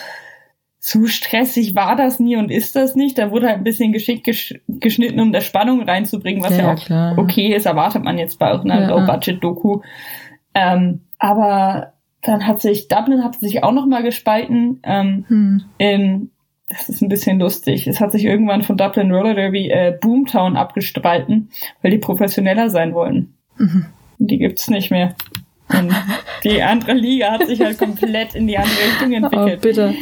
so 0.82 1.06
stressig 1.06 1.74
war 1.74 1.94
das 1.94 2.20
nie 2.20 2.36
und 2.36 2.50
ist 2.50 2.74
das 2.74 2.94
nicht. 2.94 3.18
Da 3.18 3.30
wurde 3.30 3.48
halt 3.48 3.58
ein 3.58 3.64
bisschen 3.64 3.92
geschickt 3.92 4.24
gesch 4.24 4.54
geschnitten, 4.68 5.20
um 5.20 5.30
da 5.32 5.40
Spannung 5.42 5.82
reinzubringen, 5.82 6.42
was 6.42 6.56
ja, 6.56 6.62
Ja, 6.64 6.72
auch 6.74 6.84
klar. 6.84 7.18
okay 7.18 7.54
ist, 7.54 7.66
erwartet 7.66 8.02
man 8.02 8.16
jetzt 8.16 8.38
bei 8.38 8.52
auch 8.52 8.64
einer 8.64 8.80
Ja. 8.82 8.88
Low-Budget-Doku. 8.88 9.80
Ähm, 10.54 11.02
aber 11.18 11.92
dann 12.22 12.46
hat 12.46 12.60
sich, 12.62 12.88
Dublin 12.88 13.22
hat 13.22 13.34
sich 13.36 13.62
auch 13.62 13.72
noch 13.72 13.86
mal 13.86 14.02
gespalten 14.02 14.80
ähm, 14.84 15.24
Hm. 15.28 15.62
in, 15.78 16.30
das 16.70 16.88
ist 16.88 17.02
ein 17.02 17.08
bisschen 17.08 17.38
lustig, 17.40 17.86
es 17.86 18.00
hat 18.00 18.12
sich 18.12 18.24
irgendwann 18.24 18.62
von 18.62 18.76
Dublin 18.76 19.12
Roller 19.12 19.34
Derby 19.34 19.68
äh, 19.70 19.96
Boomtown 20.00 20.56
abgespalten, 20.56 21.50
weil 21.82 21.90
die 21.90 21.98
professioneller 21.98 22.70
sein 22.70 22.94
wollen. 22.94 23.34
Mhm. 23.58 23.86
Die 24.18 24.38
gibt's 24.38 24.68
nicht 24.70 24.90
mehr. 24.90 25.14
Und 25.68 25.94
die 26.44 26.62
andere 26.62 26.94
Liga 26.94 27.30
hat 27.32 27.46
sich 27.46 27.60
halt 27.60 27.78
komplett 27.78 28.34
in 28.34 28.46
die 28.46 28.56
andere 28.58 28.76
Richtung 28.76 29.12
Oh, 29.12 29.16
entwickelt. 29.46 29.60
bitte. 29.60 29.94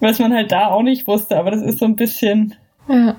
was 0.00 0.18
man 0.18 0.32
halt 0.34 0.52
da 0.52 0.68
auch 0.68 0.82
nicht 0.82 1.06
wusste, 1.06 1.36
aber 1.38 1.50
das 1.50 1.62
ist 1.62 1.78
so 1.78 1.84
ein 1.86 1.96
bisschen 1.96 2.54
Ja. 2.88 3.16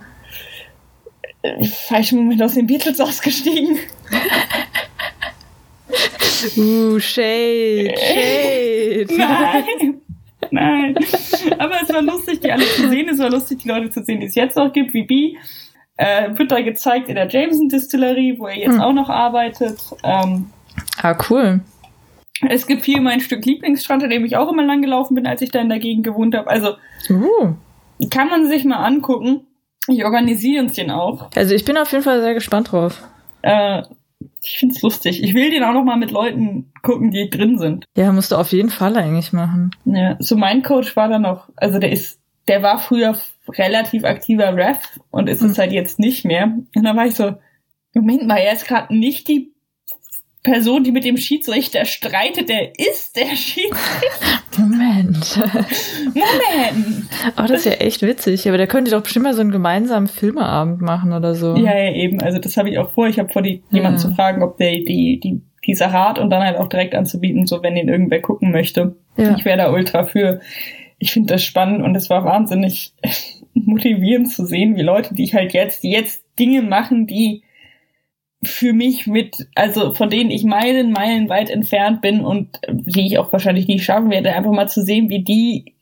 äh, 1.41 1.63
falschen 1.65 2.19
Moment 2.19 2.41
aus 2.43 2.53
den 2.53 2.67
Beatles 2.67 2.99
ausgestiegen. 2.99 3.77
Uh, 6.57 6.99
Shade, 6.99 7.95
Shade. 7.97 9.07
Nein! 9.17 10.01
Nein. 10.51 10.95
Aber 11.57 11.75
es 11.81 11.93
war 11.93 12.01
lustig, 12.01 12.39
die 12.41 12.51
alle 12.51 12.65
zu 12.65 12.89
sehen. 12.89 13.09
Es 13.09 13.19
war 13.19 13.29
lustig, 13.29 13.59
die 13.63 13.67
Leute 13.69 13.89
zu 13.91 14.03
sehen, 14.03 14.19
die 14.19 14.27
es 14.27 14.35
jetzt 14.35 14.55
noch 14.57 14.71
gibt, 14.73 14.93
wie 14.93 15.03
B. 15.03 15.35
Äh, 15.97 16.37
wird 16.37 16.51
da 16.51 16.59
gezeigt 16.61 17.07
in 17.09 17.15
der 17.15 17.27
Jameson 17.29 17.69
Distillerie, 17.69 18.37
wo 18.37 18.47
er 18.47 18.57
jetzt 18.57 18.73
Hm. 18.75 18.81
auch 18.81 18.93
noch 18.93 19.09
arbeitet. 19.09 19.79
Ähm, 20.03 20.47
Ah, 21.01 21.15
cool. 21.29 21.61
es 22.49 22.67
gibt 22.67 22.83
hier 22.83 22.99
mein 23.01 23.21
Stück 23.21 23.45
Lieblingsstrand, 23.45 24.03
an 24.03 24.09
dem 24.09 24.25
ich 24.25 24.35
auch 24.35 24.51
immer 24.51 24.63
lang 24.63 24.81
gelaufen 24.81 25.15
bin, 25.15 25.25
als 25.25 25.41
ich 25.41 25.51
da 25.51 25.59
in 25.61 25.69
der 25.69 25.79
Gegend 25.79 26.03
gewohnt 26.05 26.35
habe. 26.35 26.49
Also 26.49 26.75
Uh. 27.09 27.53
kann 28.09 28.27
man 28.29 28.47
sich 28.47 28.65
mal 28.65 28.83
angucken. 28.83 29.47
Ich 29.87 30.03
organisiere 30.03 30.63
uns 30.63 30.73
den 30.73 30.91
auch. 30.91 31.29
Also 31.35 31.53
ich 31.55 31.63
bin 31.63 31.77
auf 31.77 31.91
jeden 31.91 32.03
Fall 32.03 32.19
sehr 32.21 32.33
gespannt 32.33 32.71
drauf. 32.73 33.01
Äh, 33.43 33.83
ich 34.43 34.57
find's 34.57 34.81
lustig. 34.81 35.23
Ich 35.23 35.33
will 35.33 35.49
den 35.49 35.63
auch 35.63 35.73
noch 35.73 35.83
mal 35.83 35.97
mit 35.97 36.11
Leuten 36.11 36.71
gucken, 36.81 37.11
die 37.11 37.29
drin 37.29 37.57
sind. 37.57 37.85
Ja, 37.95 38.11
musst 38.11 38.31
du 38.31 38.35
auf 38.35 38.51
jeden 38.51 38.69
Fall 38.69 38.95
eigentlich 38.97 39.33
machen. 39.33 39.71
Ja, 39.85 40.17
so 40.19 40.35
mein 40.35 40.63
Coach 40.63 40.95
war 40.95 41.07
dann 41.07 41.23
noch, 41.23 41.49
also 41.55 41.79
der 41.79 41.91
ist, 41.91 42.19
der 42.47 42.61
war 42.61 42.79
früher 42.79 43.15
relativ 43.49 44.03
aktiver 44.03 44.55
Ref 44.55 44.79
und 45.11 45.29
ist 45.29 45.41
es 45.41 45.57
halt 45.57 45.71
jetzt 45.71 45.99
nicht 45.99 46.25
mehr. 46.25 46.57
Und 46.75 46.83
dann 46.83 46.97
war 46.97 47.05
ich 47.05 47.15
so, 47.15 47.33
Moment 47.93 48.27
mal, 48.27 48.37
er 48.37 48.53
ist 48.53 48.67
gerade 48.67 48.95
nicht 48.95 49.27
die 49.27 49.54
Person, 50.45 50.83
die 50.83 50.91
mit 50.93 51.03
dem 51.03 51.17
Schiedsrichter 51.17 51.83
streitet, 51.85 52.47
der 52.47 52.71
ist 52.79 53.15
der 53.17 53.35
Schiedsrichter. 53.35 54.41
Moment. 54.57 55.37
Moment! 56.13 57.09
Oh, 57.37 57.41
das 57.47 57.51
ist 57.51 57.65
ja 57.65 57.71
echt 57.73 58.01
witzig. 58.01 58.47
Aber 58.47 58.57
der 58.57 58.67
könnte 58.67 58.91
doch 58.91 59.01
bestimmt 59.01 59.23
mal 59.25 59.33
so 59.33 59.41
einen 59.41 59.51
gemeinsamen 59.51 60.07
Filmeabend 60.07 60.81
machen 60.81 61.11
oder 61.11 61.35
so. 61.35 61.55
Ja, 61.57 61.77
ja, 61.77 61.91
eben. 61.93 62.21
Also 62.21 62.39
das 62.39 62.55
habe 62.55 62.69
ich 62.69 62.77
auch 62.79 62.91
vor. 62.91 63.07
Ich 63.07 63.19
habe 63.19 63.27
vor, 63.29 63.41
die, 63.41 63.63
jemanden 63.71 63.97
Ja. 63.99 64.07
zu 64.07 64.13
fragen, 64.15 64.43
ob 64.43 64.57
der 64.57 64.71
die, 64.71 65.19
die, 65.21 65.41
die 65.65 65.75
Sache 65.75 65.99
hat 65.99 66.19
und 66.19 66.29
dann 66.29 66.43
halt 66.43 66.57
auch 66.57 66.67
direkt 66.67 66.95
anzubieten, 66.95 67.47
so 67.47 67.61
wenn 67.63 67.75
ihn 67.75 67.89
irgendwer 67.89 68.21
gucken 68.21 68.51
möchte. 68.51 68.95
Ja. 69.17 69.35
Ich 69.37 69.43
wäre 69.43 69.57
da 69.57 69.71
ultra 69.73 70.03
für. 70.05 70.39
Ich 70.99 71.11
finde 71.11 71.33
das 71.33 71.43
spannend 71.43 71.81
und 71.83 71.95
es 71.95 72.09
war 72.09 72.23
wahnsinnig 72.23 72.93
motivierend 73.53 74.31
zu 74.31 74.45
sehen, 74.45 74.77
wie 74.77 74.81
Leute, 74.83 75.13
die 75.15 75.23
ich 75.23 75.33
halt 75.33 75.53
jetzt, 75.53 75.83
die 75.83 75.91
jetzt 75.91 76.23
Dinge 76.39 76.61
machen, 76.61 77.07
die 77.07 77.43
für 78.45 78.73
mich 78.73 79.07
mit, 79.07 79.47
also 79.55 79.93
von 79.93 80.09
denen 80.09 80.31
ich 80.31 80.43
Meilen, 80.43 80.91
Meilen 80.91 81.29
weit 81.29 81.49
entfernt 81.49 82.01
bin 82.01 82.21
und 82.21 82.57
äh, 82.63 82.73
die 82.73 83.07
ich 83.07 83.17
auch 83.17 83.31
wahrscheinlich 83.33 83.67
nicht 83.67 83.83
schaffen 83.85 84.09
werde, 84.09 84.33
einfach 84.33 84.51
mal 84.51 84.67
zu 84.69 84.81
sehen, 84.83 85.09
wie 85.09 85.23
die 85.23 85.75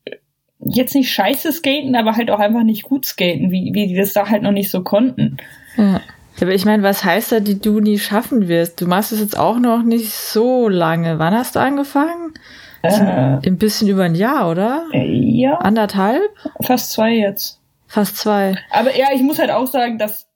jetzt 0.60 0.96
nicht 0.96 1.12
scheiße 1.12 1.52
skaten, 1.52 1.96
aber 1.96 2.16
halt 2.16 2.32
auch 2.32 2.40
einfach 2.40 2.64
nicht 2.64 2.84
gut 2.84 3.06
skaten, 3.06 3.52
wie, 3.52 3.72
wie 3.74 3.88
die 3.88 3.96
das 3.96 4.14
da 4.14 4.30
halt 4.30 4.44
noch 4.44 4.52
nicht 4.52 4.72
so 4.72 4.82
konnten. 4.84 5.38
Ja. 5.78 6.02
Aber 6.42 6.52
ich 6.52 6.66
meine, 6.66 6.82
was 6.84 7.04
heißt 7.06 7.32
da, 7.32 7.40
die 7.40 7.60
du 7.60 7.80
nie 7.80 8.00
schaffen 8.00 8.48
wirst? 8.48 8.82
Du 8.82 8.88
machst 8.88 9.12
es 9.12 9.20
jetzt 9.20 9.38
auch 9.38 9.60
noch 9.60 9.84
nicht 9.84 10.12
so 10.12 10.68
lange. 10.68 11.20
Wann 11.20 11.34
hast 11.34 11.56
du 11.56 11.60
angefangen? 11.60 12.34
Äh, 12.82 13.38
Ein 13.46 13.58
bisschen 13.58 13.88
über 13.88 14.04
ein 14.04 14.16
Jahr, 14.16 14.50
oder? 14.50 14.86
äh, 14.92 15.06
ja, 15.06 15.56
Anderthalb? 15.58 16.22
fast 16.62 16.92
zwei 16.92 17.14
jetzt. 17.14 17.60
Fast 17.88 18.18
zwei. 18.18 18.56
Aber 18.72 18.96
ja, 18.98 19.08
ich 19.14 19.22
muss 19.22 19.38
halt 19.40 19.52
auch 19.52 19.68
sagen, 19.68 19.98
dass, 20.00 20.28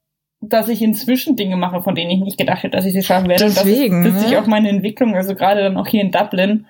dass 0.48 0.68
ich 0.68 0.82
inzwischen 0.82 1.36
Dinge 1.36 1.56
mache, 1.56 1.82
von 1.82 1.94
denen 1.94 2.10
ich 2.10 2.20
nicht 2.20 2.38
gedacht 2.38 2.62
hätte, 2.62 2.76
dass 2.76 2.86
ich 2.86 2.92
sie 2.92 3.02
schaffen 3.02 3.28
werde. 3.28 3.44
Deswegen, 3.44 3.98
und 3.98 4.04
das 4.04 4.12
ist, 4.12 4.16
das 4.16 4.22
ne? 4.22 4.28
sich 4.28 4.38
auch 4.38 4.46
meine 4.46 4.68
Entwicklung, 4.68 5.14
also 5.14 5.34
gerade 5.34 5.62
dann 5.62 5.76
auch 5.76 5.86
hier 5.86 6.02
in 6.02 6.10
Dublin, 6.10 6.66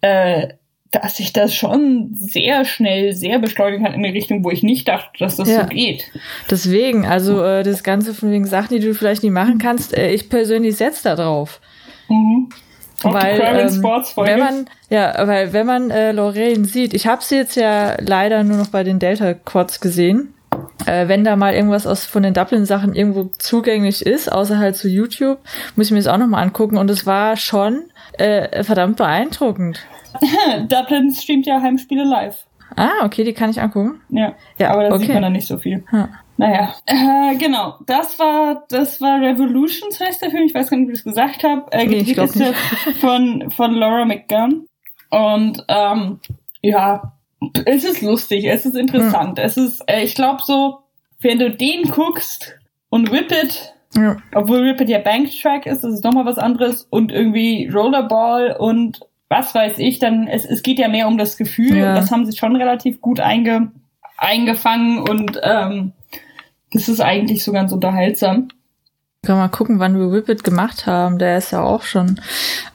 äh, 0.00 0.48
dass 0.92 1.18
ich 1.18 1.32
das 1.32 1.54
schon 1.54 2.10
sehr 2.14 2.64
schnell, 2.64 3.12
sehr 3.12 3.38
beschleunigen 3.38 3.84
kann 3.84 3.94
in 3.94 4.04
eine 4.04 4.14
Richtung, 4.14 4.44
wo 4.44 4.50
ich 4.50 4.62
nicht 4.62 4.88
dachte, 4.88 5.10
dass 5.18 5.36
das 5.36 5.48
Ja. 5.48 5.62
so 5.62 5.68
geht. 5.68 6.10
Deswegen, 6.50 7.04
also 7.04 7.42
äh, 7.42 7.62
das 7.62 7.82
Ganze 7.82 8.14
von 8.14 8.30
wegen 8.30 8.46
Sachen, 8.46 8.74
die 8.76 8.80
du 8.84 8.94
vielleicht 8.94 9.22
nie 9.22 9.30
machen 9.30 9.58
kannst, 9.58 9.96
äh, 9.96 10.12
ich 10.12 10.28
persönlich 10.28 10.76
setze 10.76 11.04
da 11.04 11.16
drauf. 11.16 11.60
Mhm. 12.08 12.48
Auch 13.02 13.12
weil 13.12 13.40
ähm, 13.40 13.82
wenn 13.82 14.38
man 14.38 14.66
ja, 14.88 15.26
weil 15.26 15.52
wenn 15.52 15.66
man 15.66 15.90
äh, 15.90 16.12
Lorraine 16.12 16.64
sieht, 16.64 16.94
ich 16.94 17.06
habe 17.06 17.22
sie 17.22 17.36
jetzt 17.36 17.56
ja 17.56 17.96
leider 18.00 18.42
nur 18.42 18.56
noch 18.56 18.68
bei 18.68 18.84
den 18.84 18.98
Delta 18.98 19.34
Quads 19.34 19.80
gesehen. 19.80 20.32
Äh, 20.84 21.08
wenn 21.08 21.24
da 21.24 21.36
mal 21.36 21.54
irgendwas 21.54 21.86
aus 21.86 22.04
von 22.04 22.22
den 22.22 22.34
Dublin 22.34 22.66
Sachen 22.66 22.94
irgendwo 22.94 23.30
zugänglich 23.38 24.04
ist, 24.04 24.30
außer 24.30 24.58
halt 24.58 24.76
zu 24.76 24.88
YouTube, 24.88 25.38
muss 25.74 25.86
ich 25.86 25.92
mir 25.92 25.98
das 25.98 26.06
auch 26.06 26.18
noch 26.18 26.26
mal 26.26 26.42
angucken 26.42 26.76
und 26.76 26.90
es 26.90 27.06
war 27.06 27.36
schon 27.36 27.84
äh, 28.18 28.62
verdammt 28.62 28.96
beeindruckend. 28.98 29.80
Dublin 30.68 31.12
streamt 31.12 31.46
ja 31.46 31.60
Heimspiele 31.60 32.04
live. 32.04 32.46
Ah, 32.76 33.04
okay, 33.04 33.24
die 33.24 33.32
kann 33.32 33.50
ich 33.50 33.60
angucken. 33.60 34.00
Ja, 34.10 34.34
Ja, 34.58 34.72
aber 34.72 34.82
da 34.84 34.88
okay. 34.90 35.04
sieht 35.04 35.14
man 35.14 35.22
dann 35.22 35.32
nicht 35.32 35.46
so 35.46 35.58
viel. 35.58 35.84
Ja. 35.92 36.08
Naja, 36.38 36.74
äh, 36.84 37.34
genau. 37.36 37.78
Das 37.86 38.18
war, 38.18 38.64
das 38.68 39.00
war 39.00 39.20
Revolutions 39.20 39.98
heißt 39.98 40.20
der 40.20 40.30
Film. 40.30 40.44
Ich 40.44 40.54
weiß 40.54 40.68
gar 40.68 40.76
nicht, 40.76 40.88
ob 40.88 40.92
ich 40.92 41.02
das 41.02 41.14
gesagt 41.14 41.44
habe. 41.44 41.72
Äh, 41.72 41.86
Nee, 41.86 41.96
ich 41.98 42.16
ist 42.18 42.38
der 42.38 42.52
von, 43.00 43.50
von 43.50 43.74
Laura 43.74 44.04
McGunn. 44.04 44.66
Und 45.10 45.64
ähm, 45.68 46.20
ja, 46.60 47.15
es 47.66 47.84
ist 47.84 48.02
lustig, 48.02 48.44
es 48.46 48.64
ist 48.66 48.76
interessant. 48.76 49.38
Es 49.38 49.56
ist, 49.56 49.82
äh, 49.86 50.02
ich 50.02 50.14
glaube 50.14 50.42
so, 50.44 50.78
wenn 51.20 51.38
du 51.38 51.50
den 51.50 51.82
guckst 51.90 52.54
und 52.88 53.10
Whip 53.12 53.30
It, 53.32 53.74
Ja. 53.94 54.16
obwohl 54.34 54.64
Whip 54.64 54.80
It 54.80 54.88
ja 54.88 54.98
Banktrack 54.98 55.66
ist, 55.66 55.82
das 55.84 55.94
ist 55.94 56.04
nochmal 56.04 56.24
was 56.26 56.38
anderes 56.38 56.86
und 56.90 57.12
irgendwie 57.12 57.68
Rollerball 57.72 58.56
und 58.58 59.00
was 59.28 59.54
weiß 59.54 59.78
ich, 59.78 59.98
dann 59.98 60.28
es, 60.28 60.44
es 60.44 60.62
geht 60.62 60.78
ja 60.78 60.88
mehr 60.88 61.08
um 61.08 61.18
das 61.18 61.36
Gefühl. 61.36 61.76
Ja. 61.76 61.94
Das 61.94 62.10
haben 62.10 62.26
sie 62.26 62.36
schon 62.36 62.54
relativ 62.56 63.00
gut 63.00 63.18
einge, 63.20 63.72
eingefangen 64.16 64.98
und 65.00 65.40
ähm, 65.42 65.92
das 66.72 66.88
ist 66.88 67.00
eigentlich 67.00 67.42
so 67.44 67.52
ganz 67.52 67.72
unterhaltsam. 67.72 68.48
Kann 69.24 69.38
mal 69.38 69.48
gucken, 69.48 69.80
wann 69.80 69.98
wir 69.98 70.12
Whippet 70.12 70.44
gemacht 70.44 70.86
haben. 70.86 71.18
Der 71.18 71.38
ist 71.38 71.50
ja 71.50 71.62
auch 71.62 71.82
schon 71.82 72.18
äh, 72.18 72.20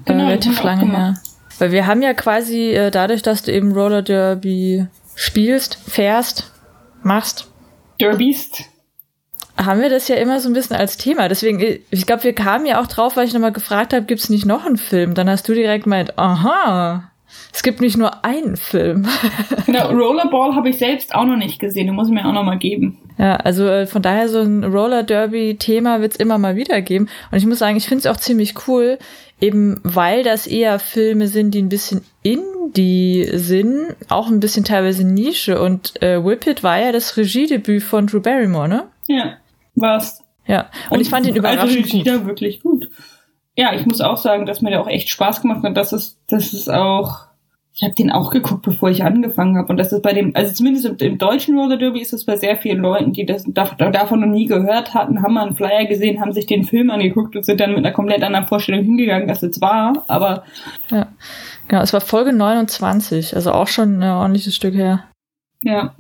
Genau, 0.06 0.26
relativ 0.26 0.58
wir 0.58 0.66
lange 0.66 0.92
her. 0.92 1.14
Weil 1.62 1.72
wir 1.72 1.86
haben 1.86 2.02
ja 2.02 2.16
quasi 2.16 2.72
äh, 2.72 2.90
dadurch, 2.90 3.22
dass 3.22 3.44
du 3.44 3.52
eben 3.52 3.72
Roller 3.74 4.02
Derby 4.02 4.88
spielst, 5.14 5.78
fährst, 5.88 6.52
machst, 7.04 7.52
Derbyst. 8.00 8.64
haben 9.58 9.80
wir 9.80 9.92
das 9.92 10.08
ja 10.08 10.16
immer 10.16 10.40
so 10.40 10.50
ein 10.50 10.54
bisschen 10.54 10.76
als 10.76 10.98
Thema. 10.98 11.30
Deswegen, 11.30 11.60
äh, 11.60 11.82
ich 11.92 12.08
glaube, 12.08 12.24
wir 12.24 12.34
kamen 12.34 12.66
ja 12.66 12.82
auch 12.82 12.88
drauf, 12.88 13.16
weil 13.16 13.28
ich 13.28 13.34
nochmal 13.34 13.52
gefragt 13.52 13.94
habe, 13.94 14.08
gibt's 14.08 14.28
nicht 14.28 14.48
noch 14.48 14.66
einen 14.66 14.78
Film? 14.78 15.14
Dann 15.14 15.30
hast 15.30 15.48
du 15.48 15.54
direkt 15.54 15.84
gemeint, 15.84 16.18
aha, 16.18 17.11
Es 17.54 17.64
gibt 17.64 17.82
nicht 17.82 17.98
nur 17.98 18.24
einen 18.24 18.56
Film. 18.56 19.08
genau, 19.66 19.90
Rollerball 19.90 20.56
habe 20.56 20.70
ich 20.70 20.78
selbst 20.78 21.14
auch 21.14 21.26
noch 21.26 21.36
nicht 21.36 21.60
gesehen. 21.60 21.88
Den 21.88 21.96
muss 21.96 22.08
ich 22.08 22.14
mir 22.14 22.26
auch 22.26 22.34
noch 22.34 22.44
mal 22.44 22.58
geben. 22.58 22.98
Ja, 23.18 23.36
also 23.36 23.68
äh, 23.68 23.88
von 23.88 24.02
daher 24.02 24.30
so 24.30 24.40
ein 24.40 24.64
Roller 24.64 25.04
Derby-Thema 25.04 26.02
wird 26.02 26.14
es 26.14 26.18
immer 26.18 26.38
mal 26.38 26.56
wieder 26.56 26.82
geben. 26.82 27.10
Und 27.32 27.38
ich 27.38 27.46
muss 27.46 27.60
sagen, 27.60 27.78
ich 27.78 27.88
finde 27.88 28.00
es 28.00 28.08
auch 28.08 28.18
ziemlich 28.18 28.68
cool, 28.68 28.98
eben 29.40 29.80
weil 29.84 30.24
das 30.24 30.48
eher 30.48 30.80
Filme 30.80 31.28
sind, 31.28 31.54
die 31.54 31.62
ein 31.62 31.70
bisschen 31.70 32.02
Indie 32.24 33.30
sind, 33.34 33.96
auch 34.10 34.28
ein 34.28 34.40
bisschen 34.40 34.64
teilweise 34.64 35.06
Nische. 35.06 35.62
Und 35.62 36.02
äh, 36.02 36.24
Whip 36.24 36.48
It 36.48 36.64
war 36.64 36.80
ja 36.80 36.92
das 36.92 37.18
Regiedebüt 37.18 37.84
von 37.84 38.08
Drew 38.08 38.22
Barrymore, 38.22 38.70
ne? 38.70 38.84
Ja, 39.08 39.38
war's. 39.76 40.24
Ja, 40.48 40.70
und, 40.90 40.96
und 40.98 41.02
ich 41.02 41.10
fand 41.10 41.28
ihn 41.28 41.36
überraschend 41.36 41.84
also 41.84 41.98
Regie 41.98 42.04
gut. 42.04 42.26
wirklich 42.26 42.62
gut. 42.62 42.90
Ja, 43.56 43.74
ich 43.74 43.86
muss 43.86 44.02
auch 44.02 44.18
sagen, 44.18 44.46
dass 44.46 44.62
mir 44.62 44.70
der 44.70 44.82
auch 44.82 44.88
echt 44.88 45.10
Spaß 45.10 45.42
gemacht 45.42 45.64
hat. 45.64 45.76
Das 45.76 45.92
ist, 45.94 46.20
das 46.28 46.54
ist 46.54 46.70
auch 46.70 47.31
ich 47.74 47.84
habe 47.84 47.94
den 47.94 48.12
auch 48.12 48.32
geguckt, 48.32 48.64
bevor 48.64 48.90
ich 48.90 49.04
angefangen 49.04 49.58
habe. 49.58 49.70
Und 49.70 49.78
das 49.78 49.94
ist 49.94 50.02
bei 50.02 50.14
dem, 50.14 50.36
also 50.36 50.54
zumindest 50.54 50.86
im, 50.86 50.98
im 50.98 51.18
deutschen 51.18 51.58
Roller 51.58 51.78
Derby 51.78 52.02
ist 52.02 52.12
es 52.12 52.26
bei 52.26 52.36
sehr 52.36 52.58
vielen 52.58 52.80
Leuten, 52.80 53.14
die 53.14 53.26
das 53.26 53.46
davon 53.48 54.20
noch 54.20 54.28
nie 54.28 54.46
gehört 54.46 54.94
hatten, 54.94 55.24
haben 55.24 55.34
mal 55.34 55.48
einen 55.48 55.56
Flyer 55.56 55.86
gesehen, 55.86 56.20
haben 56.20 56.34
sich 56.34 56.46
den 56.46 56.66
Film 56.66 56.90
angeguckt 56.90 57.36
und 57.36 57.44
sind 57.44 57.62
dann 57.62 57.72
mit 57.72 57.80
einer 57.80 57.94
komplett 57.94 58.24
anderen 58.24 58.46
Vorstellung 58.46 58.84
hingegangen, 58.84 59.30
als 59.30 59.42
es 59.42 59.62
war. 59.62 60.04
Aber 60.10 60.44
ja, 60.90 61.08
genau, 61.68 61.82
es 61.82 61.94
war 61.94 62.02
Folge 62.02 62.34
29, 62.34 63.36
also 63.36 63.54
auch 63.54 63.68
schon 63.68 64.04
ein 64.04 64.12
ordentliches 64.12 64.56
Stück 64.56 64.76
her. 64.76 65.06
Ja, 65.62 65.96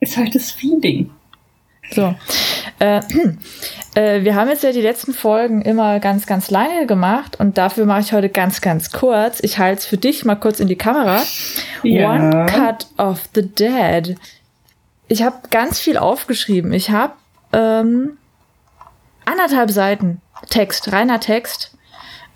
ist 0.00 0.16
halt 0.16 0.34
das 0.34 0.50
Feeling. 0.50 1.10
So. 1.90 2.14
Äh, 2.82 3.00
äh, 3.94 4.24
wir 4.24 4.34
haben 4.34 4.48
jetzt 4.48 4.64
ja 4.64 4.72
die 4.72 4.80
letzten 4.80 5.14
Folgen 5.14 5.62
immer 5.62 6.00
ganz, 6.00 6.26
ganz 6.26 6.50
lange 6.50 6.86
gemacht 6.86 7.38
und 7.38 7.56
dafür 7.56 7.86
mache 7.86 8.00
ich 8.00 8.12
heute 8.12 8.28
ganz, 8.28 8.60
ganz 8.60 8.90
kurz. 8.90 9.38
Ich 9.40 9.58
halte 9.58 9.78
es 9.78 9.86
für 9.86 9.98
dich 9.98 10.24
mal 10.24 10.34
kurz 10.34 10.58
in 10.58 10.66
die 10.66 10.76
Kamera. 10.76 11.22
Ja. 11.84 12.10
One 12.10 12.46
Cut 12.46 12.88
of 12.98 13.20
the 13.34 13.46
Dead. 13.46 14.16
Ich 15.06 15.22
habe 15.22 15.36
ganz 15.50 15.78
viel 15.78 15.96
aufgeschrieben. 15.96 16.72
Ich 16.72 16.90
habe 16.90 17.12
ähm, 17.52 18.18
anderthalb 19.26 19.70
Seiten 19.70 20.20
Text, 20.50 20.90
reiner 20.90 21.20
Text 21.20 21.76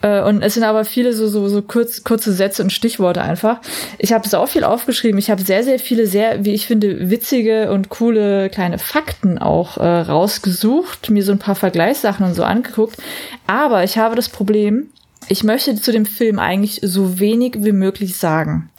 äh, 0.03 0.23
und 0.23 0.43
es 0.43 0.55
sind 0.55 0.65
aber 0.65 0.85
viele 0.85 1.13
so, 1.13 1.29
so, 1.29 1.49
so 1.49 1.63
kurz, 1.63 2.05
kurze 2.05 2.33
Sätze 2.33 2.63
und 2.63 2.73
Stichworte 2.73 3.23
einfach. 3.23 3.61
Ich 3.99 4.13
habe 4.13 4.29
so 4.29 4.47
viel 4.47 4.65
aufgeschrieben. 4.65 5.19
Ich 5.19 5.31
habe 5.31 5.43
sehr, 5.43 5.63
sehr 5.65 5.79
viele, 5.79 6.07
sehr, 6.07 6.45
wie 6.45 6.55
ich 6.55 6.67
finde, 6.67 7.11
witzige 7.11 7.73
und 7.73 7.89
coole 7.89 8.51
kleine 8.51 8.79
Fakten 8.79 9.39
auch 9.39 9.79
äh, 9.79 10.01
rausgesucht, 10.01 11.11
mir 11.11 11.23
so 11.23 11.33
ein 11.33 11.39
paar 11.39 11.55
Vergleichssachen 11.55 12.27
und 12.27 12.35
so 12.35 12.45
angeguckt. 12.45 12.97
Aber 13.47 13.85
ich 13.85 13.99
habe 13.99 14.17
das 14.17 14.29
Problem, 14.29 14.91
ich 15.29 15.45
möchte 15.45 15.75
zu 15.75 15.93
dem 15.93 16.07
Film 16.07 16.39
eigentlich 16.39 16.81
so 16.83 17.19
wenig 17.19 17.55
wie 17.59 17.73
möglich 17.73 18.17
sagen. 18.17 18.71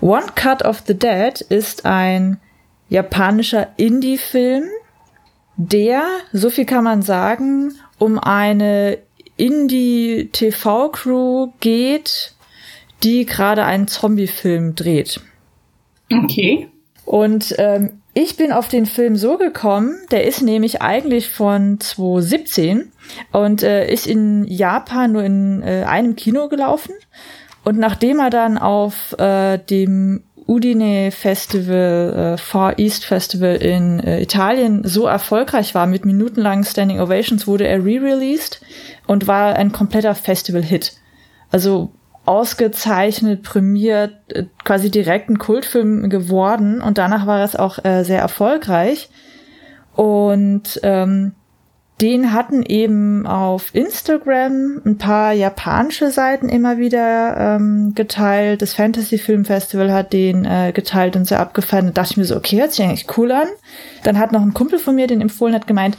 One 0.00 0.26
Cut 0.34 0.62
of 0.64 0.82
the 0.86 0.94
Dead 0.94 1.40
ist 1.40 1.84
ein 1.84 2.38
japanischer 2.88 3.68
Indie-Film, 3.76 4.64
der, 5.56 6.04
so 6.32 6.50
viel 6.50 6.66
kann 6.66 6.84
man 6.84 7.02
sagen, 7.02 7.74
um 7.98 8.18
eine 8.18 8.98
in 9.38 9.68
die 9.68 10.28
TV-Crew 10.32 11.52
geht, 11.60 12.34
die 13.02 13.24
gerade 13.24 13.64
einen 13.64 13.88
Zombie-Film 13.88 14.74
dreht. 14.74 15.20
Okay. 16.12 16.68
Und 17.04 17.54
ähm, 17.58 18.02
ich 18.12 18.36
bin 18.36 18.52
auf 18.52 18.68
den 18.68 18.84
Film 18.84 19.16
so 19.16 19.38
gekommen, 19.38 19.96
der 20.10 20.26
ist 20.26 20.42
nämlich 20.42 20.82
eigentlich 20.82 21.30
von 21.30 21.78
2017 21.78 22.90
und 23.32 23.62
äh, 23.62 23.90
ist 23.90 24.06
in 24.06 24.44
Japan 24.44 25.12
nur 25.12 25.22
in 25.22 25.62
äh, 25.62 25.84
einem 25.86 26.16
Kino 26.16 26.48
gelaufen. 26.48 26.94
Und 27.64 27.78
nachdem 27.78 28.18
er 28.18 28.30
dann 28.30 28.58
auf 28.58 29.16
äh, 29.18 29.58
dem 29.58 30.24
Udine 30.48 31.10
Festival, 31.10 32.34
äh, 32.34 32.38
Far 32.38 32.78
East 32.78 33.04
Festival 33.04 33.56
in 33.56 34.00
äh, 34.00 34.22
Italien 34.22 34.80
so 34.82 35.06
erfolgreich 35.06 35.74
war 35.74 35.86
mit 35.86 36.06
minutenlangen 36.06 36.64
Standing 36.64 37.00
Ovations, 37.00 37.46
wurde 37.46 37.68
er 37.68 37.84
re-released 37.84 38.62
und 39.06 39.26
war 39.26 39.56
ein 39.56 39.72
kompletter 39.72 40.14
Festival-Hit. 40.14 40.94
Also 41.50 41.92
ausgezeichnet, 42.24 43.42
prämiert, 43.42 44.12
äh, 44.28 44.44
quasi 44.64 44.90
direkt 44.90 45.28
ein 45.28 45.38
Kultfilm 45.38 46.08
geworden 46.08 46.80
und 46.80 46.96
danach 46.96 47.26
war 47.26 47.44
es 47.44 47.54
auch 47.54 47.84
äh, 47.84 48.02
sehr 48.02 48.20
erfolgreich. 48.20 49.10
Und 49.94 50.80
ähm, 50.82 51.32
den 52.00 52.32
hatten 52.32 52.62
eben 52.62 53.26
auf 53.26 53.74
Instagram 53.74 54.80
ein 54.84 54.98
paar 54.98 55.32
japanische 55.32 56.10
Seiten 56.10 56.48
immer 56.48 56.78
wieder 56.78 57.56
ähm, 57.56 57.92
geteilt. 57.94 58.62
Das 58.62 58.74
Fantasy 58.74 59.18
Film 59.18 59.44
Festival 59.44 59.92
hat 59.92 60.12
den 60.12 60.44
äh, 60.44 60.72
geteilt 60.72 61.16
und 61.16 61.26
sehr 61.26 61.40
abgefallen. 61.40 61.86
Da 61.86 61.92
dachte 61.92 62.12
ich 62.12 62.16
mir 62.16 62.24
so, 62.24 62.36
okay, 62.36 62.60
hört 62.60 62.72
sich 62.72 62.84
eigentlich 62.84 63.06
cool 63.16 63.32
an. 63.32 63.48
Dann 64.04 64.18
hat 64.18 64.30
noch 64.30 64.42
ein 64.42 64.54
Kumpel 64.54 64.78
von 64.78 64.94
mir 64.94 65.08
den 65.08 65.20
empfohlen, 65.20 65.54
hat 65.54 65.66
gemeint, 65.66 65.98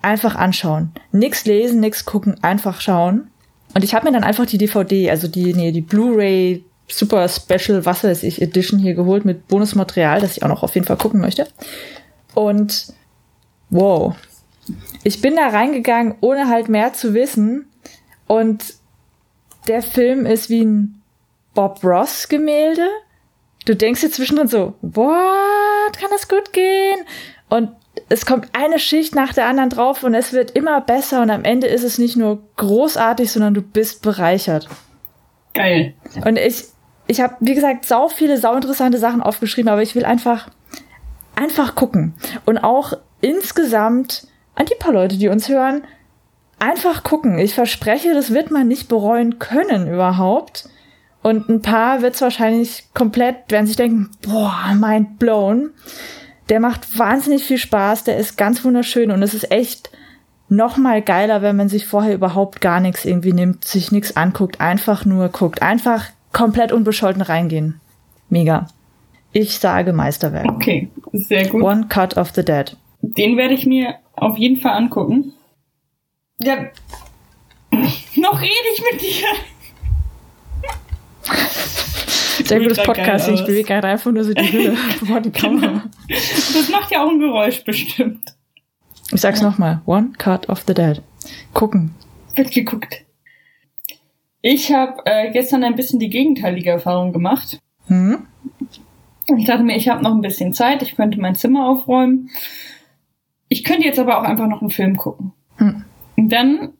einfach 0.00 0.36
anschauen. 0.36 0.92
Nix 1.12 1.44
lesen, 1.44 1.80
nix 1.80 2.06
gucken, 2.06 2.42
einfach 2.42 2.80
schauen. 2.80 3.28
Und 3.74 3.84
ich 3.84 3.94
habe 3.94 4.06
mir 4.06 4.12
dann 4.12 4.24
einfach 4.24 4.46
die 4.46 4.58
DVD, 4.58 5.10
also 5.10 5.28
die, 5.28 5.52
nee, 5.52 5.70
die 5.70 5.82
Blu-ray 5.82 6.64
Super 6.88 7.28
Special, 7.28 7.84
was 7.84 8.04
weiß 8.04 8.22
ich, 8.22 8.40
Edition 8.40 8.78
hier 8.78 8.94
geholt 8.94 9.24
mit 9.24 9.48
Bonusmaterial, 9.48 10.20
das 10.20 10.36
ich 10.36 10.42
auch 10.42 10.48
noch 10.48 10.62
auf 10.62 10.74
jeden 10.74 10.86
Fall 10.86 10.96
gucken 10.96 11.20
möchte. 11.20 11.46
Und 12.34 12.94
wow, 13.68 14.14
ich 15.04 15.20
bin 15.20 15.36
da 15.36 15.48
reingegangen, 15.48 16.14
ohne 16.20 16.48
halt 16.48 16.68
mehr 16.68 16.92
zu 16.92 17.14
wissen. 17.14 17.66
Und 18.26 18.74
der 19.68 19.82
Film 19.82 20.26
ist 20.26 20.50
wie 20.50 20.64
ein 20.64 21.02
Bob 21.54 21.82
Ross 21.82 22.28
Gemälde. 22.28 22.88
Du 23.64 23.74
denkst 23.74 24.00
dir 24.00 24.10
zwischendrin 24.10 24.48
so, 24.48 24.74
what, 24.82 25.98
kann 25.98 26.10
das 26.10 26.28
gut 26.28 26.52
gehen? 26.52 27.00
Und 27.48 27.70
es 28.08 28.26
kommt 28.26 28.48
eine 28.52 28.78
Schicht 28.78 29.14
nach 29.14 29.32
der 29.32 29.46
anderen 29.46 29.70
drauf 29.70 30.02
und 30.04 30.14
es 30.14 30.32
wird 30.32 30.52
immer 30.52 30.80
besser 30.80 31.22
und 31.22 31.30
am 31.30 31.44
Ende 31.44 31.66
ist 31.66 31.82
es 31.82 31.98
nicht 31.98 32.16
nur 32.16 32.42
großartig, 32.56 33.30
sondern 33.30 33.54
du 33.54 33.62
bist 33.62 34.02
bereichert. 34.02 34.68
Geil. 35.54 35.94
Und 36.24 36.38
ich, 36.38 36.64
ich 37.06 37.20
habe, 37.20 37.36
wie 37.40 37.54
gesagt, 37.54 37.84
sau 37.86 38.08
viele, 38.08 38.38
sau 38.38 38.54
interessante 38.54 38.98
Sachen 38.98 39.22
aufgeschrieben, 39.22 39.70
aber 39.70 39.82
ich 39.82 39.94
will 39.94 40.04
einfach, 40.04 40.48
einfach 41.34 41.74
gucken. 41.74 42.14
Und 42.44 42.58
auch 42.58 42.92
insgesamt 43.20 44.28
an 44.56 44.66
die 44.66 44.74
paar 44.74 44.92
Leute, 44.92 45.16
die 45.16 45.28
uns 45.28 45.48
hören, 45.48 45.82
einfach 46.58 47.04
gucken. 47.04 47.38
Ich 47.38 47.54
verspreche, 47.54 48.12
das 48.14 48.34
wird 48.34 48.50
man 48.50 48.66
nicht 48.66 48.88
bereuen 48.88 49.38
können 49.38 49.86
überhaupt. 49.86 50.68
Und 51.22 51.48
ein 51.48 51.62
paar 51.62 52.02
wird 52.02 52.14
es 52.14 52.22
wahrscheinlich 52.22 52.84
komplett, 52.94 53.50
werden 53.50 53.66
sich 53.66 53.76
denken, 53.76 54.10
boah, 54.22 54.74
mind 54.74 55.18
blown. 55.18 55.70
Der 56.48 56.60
macht 56.60 56.98
wahnsinnig 56.98 57.44
viel 57.44 57.58
Spaß, 57.58 58.04
der 58.04 58.16
ist 58.16 58.38
ganz 58.38 58.64
wunderschön 58.64 59.10
und 59.10 59.22
es 59.22 59.34
ist 59.34 59.50
echt 59.50 59.90
noch 60.48 60.76
mal 60.76 61.02
geiler, 61.02 61.42
wenn 61.42 61.56
man 61.56 61.68
sich 61.68 61.86
vorher 61.86 62.14
überhaupt 62.14 62.60
gar 62.60 62.78
nichts 62.78 63.04
irgendwie 63.04 63.32
nimmt, 63.32 63.64
sich 63.64 63.90
nichts 63.90 64.16
anguckt, 64.16 64.60
einfach 64.60 65.04
nur 65.04 65.28
guckt, 65.28 65.60
einfach 65.60 66.04
komplett 66.32 66.70
unbescholten 66.70 67.22
reingehen. 67.22 67.80
Mega. 68.28 68.68
Ich 69.32 69.58
sage 69.58 69.92
Meisterwerk. 69.92 70.46
Okay, 70.48 70.88
sehr 71.12 71.48
gut. 71.48 71.62
One 71.62 71.86
Cut 71.88 72.16
of 72.16 72.30
the 72.34 72.44
Dead. 72.44 72.76
Den 73.02 73.36
werde 73.36 73.54
ich 73.54 73.66
mir 73.66 73.96
auf 74.16 74.36
jeden 74.38 74.60
Fall 74.60 74.72
angucken. 74.72 75.32
Ja. 76.40 76.70
Noch 78.16 78.40
rede 78.40 78.52
ich 78.74 78.82
mit 78.92 79.00
dir. 79.00 79.26
Sehr 82.44 82.60
gutes 82.60 82.82
Podcasting. 82.82 83.34
Ich 83.34 83.44
bewege 83.44 83.64
gerade 83.64 83.88
einfach 83.88 84.12
nur 84.12 84.24
so 84.24 84.32
die 84.32 84.52
Hülle 84.52 84.76
vor 85.06 85.20
die 85.20 85.30
Kamera. 85.30 85.84
Das 86.08 86.68
macht 86.70 86.90
ja 86.92 87.02
auch 87.02 87.10
ein 87.10 87.18
Geräusch 87.18 87.64
bestimmt. 87.64 88.22
Ich 89.12 89.20
sag's 89.20 89.40
ja. 89.40 89.50
nochmal. 89.50 89.80
One 89.86 90.12
Cut 90.18 90.48
of 90.48 90.64
the 90.66 90.74
Dead. 90.74 91.02
Gucken. 91.52 91.94
Wird 92.34 92.52
geguckt. 92.52 93.04
Ich 94.42 94.72
habe 94.72 95.02
äh, 95.06 95.32
gestern 95.32 95.64
ein 95.64 95.74
bisschen 95.74 95.98
die 95.98 96.10
gegenteilige 96.10 96.70
Erfahrung 96.70 97.12
gemacht. 97.12 97.58
Hm? 97.86 98.26
Ich 99.36 99.46
dachte 99.46 99.64
mir, 99.64 99.76
ich 99.76 99.88
habe 99.88 100.04
noch 100.04 100.12
ein 100.12 100.20
bisschen 100.20 100.52
Zeit. 100.52 100.82
Ich 100.82 100.94
könnte 100.94 101.20
mein 101.20 101.34
Zimmer 101.34 101.66
aufräumen 101.66 102.30
ich 103.48 103.64
könnte 103.64 103.86
jetzt 103.86 103.98
aber 103.98 104.18
auch 104.18 104.24
einfach 104.24 104.46
noch 104.46 104.60
einen 104.60 104.70
Film 104.70 104.96
gucken. 104.96 105.32
Hm. 105.56 105.84
Und 106.16 106.32
dann 106.32 106.72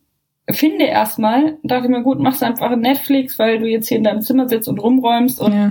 finde 0.50 0.85
erstmal, 0.85 1.59
dachte 1.62 1.85
ich 1.85 1.90
mir, 1.90 2.02
gut, 2.02 2.20
machst 2.20 2.42
einfach 2.42 2.74
Netflix, 2.76 3.38
weil 3.38 3.59
du 3.59 3.66
jetzt 3.66 3.88
hier 3.88 3.98
in 3.98 4.05
deinem 4.05 4.22
Zimmer 4.22 4.48
sitzt 4.48 4.68
und 4.68 4.79
rumräumst 4.79 5.40
und 5.40 5.52
ja. 5.52 5.70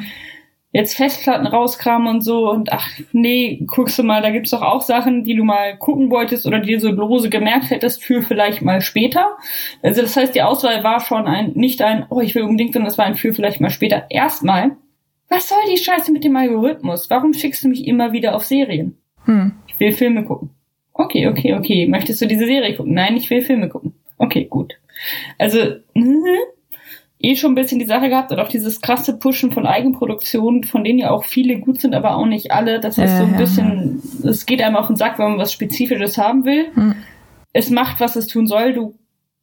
jetzt 0.71 0.97
Festplatten 0.97 1.47
rauskramen 1.47 2.07
und 2.07 2.21
so 2.21 2.51
und 2.51 2.73
ach 2.73 2.89
nee, 3.13 3.63
guckst 3.67 3.97
du 3.97 4.03
mal, 4.03 4.21
da 4.21 4.31
gibt's 4.31 4.51
doch 4.51 4.61
auch 4.61 4.81
Sachen, 4.81 5.23
die 5.23 5.35
du 5.35 5.43
mal 5.43 5.77
gucken 5.77 6.09
wolltest 6.11 6.45
oder 6.45 6.59
dir 6.59 6.79
so 6.79 6.89
lose 6.89 7.29
gemerkt 7.29 7.69
hättest 7.69 8.03
für 8.03 8.21
vielleicht 8.21 8.61
mal 8.61 8.81
später. 8.81 9.37
Also 9.81 10.01
das 10.01 10.17
heißt, 10.17 10.35
die 10.35 10.43
Auswahl 10.43 10.83
war 10.83 10.99
schon 10.99 11.25
ein, 11.25 11.51
nicht 11.53 11.81
ein, 11.81 12.05
oh, 12.09 12.19
ich 12.19 12.35
will 12.35 12.43
unbedingt, 12.43 12.73
sondern 12.73 12.91
es 12.91 12.97
war 12.97 13.05
ein 13.05 13.15
für 13.15 13.33
vielleicht 13.33 13.61
mal 13.61 13.69
später. 13.69 14.07
Erstmal, 14.09 14.75
was 15.29 15.47
soll 15.47 15.57
die 15.71 15.77
Scheiße 15.77 16.11
mit 16.11 16.23
dem 16.25 16.35
Algorithmus? 16.35 17.09
Warum 17.09 17.33
schickst 17.33 17.63
du 17.63 17.69
mich 17.69 17.87
immer 17.87 18.11
wieder 18.11 18.35
auf 18.35 18.43
Serien? 18.43 18.97
Hm. 19.23 19.53
Ich 19.67 19.79
will 19.79 19.93
Filme 19.93 20.25
gucken. 20.25 20.54
Okay, 20.97 21.27
okay, 21.27 21.53
okay. 21.53 21.87
Möchtest 21.87 22.21
du 22.21 22.25
diese 22.25 22.45
Serie 22.45 22.75
gucken? 22.75 22.93
Nein, 22.93 23.17
ich 23.17 23.29
will 23.29 23.41
Filme 23.41 23.67
gucken. 23.67 23.93
Okay, 24.17 24.45
gut. 24.45 24.75
Also, 25.37 25.59
eh 27.19 27.35
schon 27.35 27.51
ein 27.51 27.55
bisschen 27.55 27.79
die 27.79 27.85
Sache 27.85 28.07
gehabt 28.07 28.31
und 28.31 28.39
auch 28.39 28.47
dieses 28.47 28.79
krasse 28.81 29.17
Pushen 29.17 29.51
von 29.51 29.65
Eigenproduktionen, 29.65 30.63
von 30.63 30.85
denen 30.85 30.99
ja 30.99 31.11
auch 31.11 31.25
viele 31.25 31.59
gut 31.59 31.81
sind, 31.81 31.93
aber 31.95 32.15
auch 32.15 32.25
nicht 32.25 32.51
alle. 32.51 32.79
Das 32.79 32.97
ist 32.97 33.17
so 33.17 33.23
ein 33.23 33.35
bisschen, 33.37 34.01
es 34.23 34.45
geht 34.45 34.61
einem 34.61 34.77
auf 34.77 34.87
den 34.87 34.95
Sack, 34.95 35.19
wenn 35.19 35.31
man 35.31 35.37
was 35.37 35.51
Spezifisches 35.51 36.17
haben 36.17 36.45
will. 36.45 36.67
Hm. 36.75 36.95
Es 37.51 37.69
macht, 37.69 37.99
was 37.99 38.15
es 38.15 38.27
tun 38.27 38.47
soll. 38.47 38.73
Du 38.73 38.95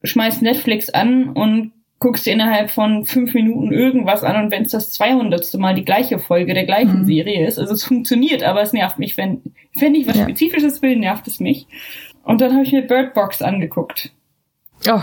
schmeißt 0.04 0.40
Netflix 0.42 0.88
an 0.88 1.30
und 1.30 1.72
guckst 1.98 2.26
dir 2.26 2.32
innerhalb 2.32 2.70
von 2.70 3.04
fünf 3.04 3.34
Minuten 3.34 3.72
irgendwas 3.72 4.24
an 4.24 4.44
und 4.44 4.50
wenn 4.50 4.64
es 4.64 4.72
das 4.72 4.90
200. 4.90 5.54
Mal 5.54 5.74
die 5.74 5.84
gleiche 5.84 6.18
Folge 6.18 6.54
der 6.54 6.64
gleichen 6.64 7.00
Mhm. 7.02 7.04
Serie 7.04 7.46
ist, 7.46 7.58
also 7.58 7.74
es 7.74 7.84
funktioniert, 7.84 8.42
aber 8.42 8.60
es 8.62 8.72
nervt 8.72 8.98
mich, 8.98 9.16
wenn, 9.16 9.40
wenn 9.74 9.94
ich 9.94 10.06
was 10.06 10.16
Ja. 10.16 10.24
Spezifisches 10.24 10.82
will, 10.82 10.96
nervt 10.96 11.26
es 11.28 11.40
mich. 11.40 11.66
Und 12.24 12.40
dann 12.40 12.52
habe 12.52 12.62
ich 12.64 12.72
mir 12.72 12.82
Bird 12.82 13.14
Box 13.14 13.42
angeguckt. 13.42 14.12
Oh. 14.88 15.00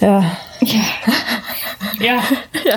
Ja. 0.00 0.36
Ja. 0.60 0.84
ja. 2.00 2.22
Ja. 2.64 2.76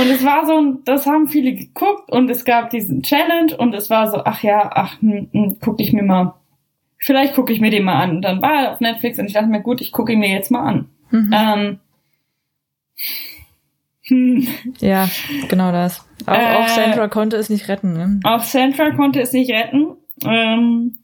Und 0.00 0.08
es 0.10 0.24
war 0.24 0.46
so, 0.46 0.78
das 0.84 1.06
haben 1.06 1.28
viele 1.28 1.54
geguckt 1.54 2.10
und 2.10 2.30
es 2.30 2.44
gab 2.44 2.70
diesen 2.70 3.02
Challenge 3.02 3.56
und 3.56 3.74
es 3.74 3.90
war 3.90 4.10
so, 4.10 4.22
ach 4.24 4.42
ja, 4.42 4.70
ach, 4.74 5.00
hm, 5.00 5.28
hm, 5.32 5.56
guck 5.60 5.80
ich 5.80 5.92
mir 5.92 6.02
mal, 6.02 6.34
vielleicht 6.98 7.34
gucke 7.34 7.52
ich 7.52 7.60
mir 7.60 7.70
den 7.70 7.84
mal 7.84 8.02
an. 8.02 8.16
Und 8.16 8.22
dann 8.22 8.42
war 8.42 8.52
er 8.52 8.72
auf 8.72 8.80
Netflix 8.80 9.18
und 9.18 9.26
ich 9.26 9.32
dachte 9.34 9.48
mir, 9.48 9.60
gut, 9.60 9.80
ich 9.80 9.92
gucke 9.92 10.12
ihn 10.12 10.18
mir 10.20 10.30
jetzt 10.30 10.50
mal 10.50 10.62
an. 10.66 10.88
Mhm. 11.10 11.30
Ähm, 11.34 11.78
hm, 14.04 14.48
Ja, 14.80 15.08
genau 15.48 15.72
das. 15.72 16.04
Auch, 16.26 16.32
Äh, 16.32 16.56
auch 16.56 16.68
Sandra 16.68 17.08
konnte 17.08 17.36
es 17.36 17.48
nicht 17.50 17.68
retten, 17.68 17.92
ne? 17.92 18.20
auch 18.24 18.42
Sandra 18.42 18.90
konnte 18.92 19.20
es 19.20 19.32
nicht 19.32 19.50
retten. 19.50 19.88
Ähm, 20.24 20.98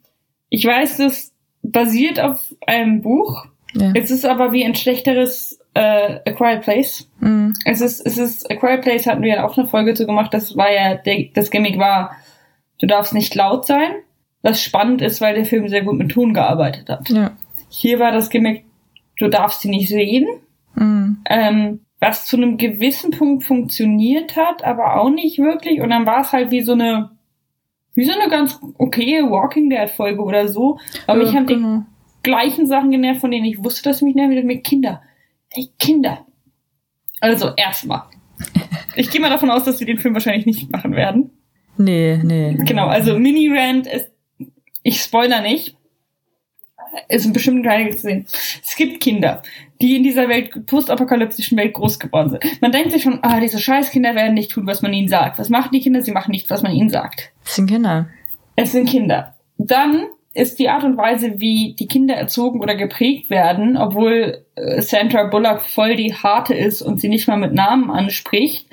ich 0.48 0.64
weiß, 0.64 0.98
das 0.98 1.33
basiert 1.62 2.20
auf 2.20 2.54
einem 2.66 3.02
Buch. 3.02 3.46
Ja. 3.74 3.92
Es 3.94 4.11
ist 4.11 4.24
aber 4.24 4.52
wie 4.52 4.64
ein 4.64 4.74
schlechteres 4.74 5.59
äh, 5.74 6.20
A 6.26 6.33
Quiet 6.33 6.62
Place. 6.62 7.09
Mhm. 7.20 7.52
Es 7.64 7.81
ist, 7.81 8.04
es 8.07 8.16
ist, 8.18 8.50
A 8.50 8.54
Quiet 8.57 8.81
Place 8.83 9.07
hatten 9.07 9.22
wir 9.22 9.35
ja 9.37 9.46
auch 9.46 9.57
eine 9.59 9.66
Folge 9.66 9.94
zu 9.94 10.07
gemacht, 10.07 10.33
das 10.33 10.57
war 10.57 10.72
ja, 10.72 10.94
der, 10.94 11.24
das 11.35 11.50
Gimmick 11.50 11.78
war, 11.78 12.12
du 12.81 12.87
darfst 12.87 13.12
nicht 13.12 13.35
laut 13.35 13.66
sein, 13.66 13.90
was 14.42 14.62
spannend 14.62 15.02
ist, 15.02 15.20
weil 15.20 15.35
der 15.35 15.44
Film 15.44 15.68
sehr 15.68 15.83
gut 15.83 15.98
mit 15.98 16.11
Ton 16.12 16.33
gearbeitet 16.33 16.88
hat. 16.88 17.09
Ja. 17.11 17.33
Hier 17.68 17.98
war 17.98 18.12
das 18.12 18.31
Gimmick, 18.31 18.64
du 19.18 19.28
darfst 19.28 19.61
sie 19.61 19.68
nicht 19.68 19.88
sehen, 19.88 20.26
Mhm. 20.74 21.18
ähm, 21.28 21.81
was 22.00 22.26
zu 22.26 22.37
einem 22.37 22.56
gewissen 22.56 23.11
Punkt 23.11 23.44
funktioniert 23.44 24.37
hat, 24.37 24.62
aber 24.64 25.00
auch 25.00 25.11
nicht 25.11 25.38
wirklich, 25.38 25.80
und 25.80 25.90
dann 25.90 26.06
war 26.06 26.20
es 26.20 26.32
halt 26.32 26.50
wie 26.50 26.61
so 26.62 26.72
eine, 26.72 27.11
wie 27.94 28.04
so 28.04 28.12
eine 28.12 28.30
ganz 28.30 28.61
okay 28.78 29.22
Walking 29.22 29.68
Dead 29.70 29.90
Folge 29.90 30.22
oder 30.22 30.48
so, 30.48 30.78
aber 31.06 31.18
mich 31.18 31.32
Ja, 31.32 31.38
haben 31.38 31.46
die 31.46 31.54
genau. 31.54 31.82
gleichen 32.22 32.66
Sachen 32.66 32.90
genervt, 32.90 33.20
von 33.20 33.30
denen 33.30 33.46
ich 33.46 33.62
wusste, 33.64 33.82
dass 33.82 33.98
sie 33.98 34.04
mich 34.04 34.14
nerven, 34.14 34.46
mit 34.46 34.64
Kinder. 34.64 35.02
Hey, 35.50 35.70
Kinder. 35.78 36.24
Also, 37.20 37.50
erstmal. 37.56 38.02
Ich 38.96 39.11
gehe 39.12 39.20
mal 39.20 39.30
davon 39.30 39.50
aus, 39.50 39.62
dass 39.62 39.78
wir 39.78 39.87
den 39.87 39.98
Film 39.98 40.14
wahrscheinlich 40.14 40.44
nicht 40.44 40.72
machen 40.72 40.92
werden. 40.96 41.30
Nee, 41.76 42.20
nee. 42.24 42.56
Genau, 42.64 42.88
also 42.88 43.16
Mini 43.16 43.48
Rand 43.48 43.87
ist, 43.87 44.11
ich 44.82 45.00
spoiler 45.00 45.40
nicht, 45.40 45.76
ist 47.09 47.33
bestimmt 47.33 47.66
ein 47.66 47.92
zu 47.92 47.98
sehen. 47.98 48.27
Es 48.64 48.77
gibt 48.77 49.01
Kinder, 49.01 49.42
die 49.81 49.96
in 49.96 50.03
dieser 50.03 50.29
Welt, 50.29 50.66
postapokalyptischen 50.66 51.57
Welt 51.59 51.74
groß 51.74 51.98
geworden 51.98 52.31
sind. 52.31 52.62
Man 52.62 52.72
denkt 52.72 52.92
sich 52.92 53.03
schon, 53.03 53.20
ah, 53.22 53.40
diese 53.40 53.59
Scheißkinder 53.59 54.14
werden 54.14 54.35
nicht 54.35 54.51
tun, 54.51 54.66
was 54.66 54.83
man 54.83 54.92
ihnen 54.92 55.09
sagt. 55.09 55.38
Was 55.38 55.48
machen 55.48 55.70
die 55.72 55.81
Kinder? 55.81 56.03
Sie 56.03 56.12
machen 56.12 56.31
nicht, 56.31 56.51
was 56.51 56.62
man 56.62 56.72
ihnen 56.72 56.90
sagt. 56.90 57.33
Das 57.44 57.57
sind 57.57 57.68
Kinder. 57.68 58.09
Es 58.57 58.72
sind 58.72 58.88
Kinder. 58.88 59.35
Dann 59.57 60.07
ist 60.38 60.59
die 60.59 60.68
Art 60.68 60.85
und 60.85 60.96
Weise, 60.96 61.40
wie 61.40 61.74
die 61.79 61.87
Kinder 61.87 62.14
erzogen 62.14 62.61
oder 62.61 62.74
geprägt 62.74 63.29
werden, 63.31 63.77
obwohl 63.77 64.44
äh, 64.55 64.81
Sandra 64.81 65.24
Bullock 65.24 65.62
voll 65.62 65.96
die 65.96 66.14
harte 66.14 66.55
ist 66.55 66.81
und 66.81 67.01
sie 67.01 67.09
nicht 67.09 67.27
mal 67.29 67.37
mit 67.37 67.53
Namen 67.53 67.90
anspricht, 67.90 68.66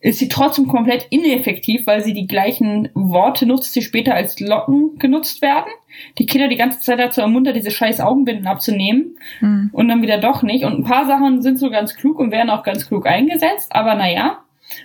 ist 0.00 0.18
sie 0.18 0.28
trotzdem 0.28 0.66
komplett 0.66 1.06
ineffektiv, 1.10 1.86
weil 1.86 2.02
sie 2.02 2.12
die 2.12 2.26
gleichen 2.26 2.88
Worte 2.94 3.46
nutzt, 3.46 3.74
die 3.76 3.82
später 3.82 4.14
als 4.14 4.40
Locken 4.40 4.98
genutzt 4.98 5.40
werden. 5.40 5.70
Die 6.18 6.26
Kinder 6.26 6.48
die 6.48 6.56
ganze 6.56 6.80
Zeit 6.80 6.98
dazu 6.98 7.20
ermuntert, 7.20 7.56
diese 7.56 7.70
scheiß 7.70 8.00
Augenbinden 8.00 8.46
abzunehmen 8.46 9.16
Mhm. 9.40 9.70
und 9.72 9.88
dann 9.88 10.02
wieder 10.02 10.18
doch 10.18 10.42
nicht. 10.42 10.64
Und 10.64 10.74
ein 10.80 10.84
paar 10.84 11.06
Sachen 11.06 11.40
sind 11.42 11.58
so 11.58 11.70
ganz 11.70 11.94
klug 11.94 12.18
und 12.18 12.32
werden 12.32 12.50
auch 12.50 12.62
ganz 12.64 12.86
klug 12.88 13.06
eingesetzt, 13.06 13.74
aber 13.74 13.94
naja. 13.94 14.40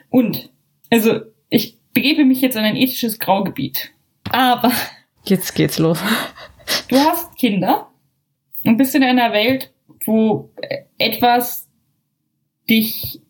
Und, 0.09 0.49
also, 0.91 1.21
ich 1.49 1.77
begebe 1.93 2.23
mich 2.25 2.41
jetzt 2.41 2.55
in 2.55 2.63
ein 2.63 2.75
ethisches 2.75 3.19
Graugebiet. 3.19 3.91
Aber 4.31 4.71
Jetzt 5.23 5.53
geht's 5.55 5.79
los. 5.79 5.99
du 6.87 6.97
hast 6.97 7.35
Kinder 7.37 7.89
und 8.65 8.77
bist 8.77 8.95
in 8.95 9.03
einer 9.03 9.31
Welt, 9.33 9.73
wo 10.05 10.49
etwas 10.97 11.67
dich, 12.69 13.21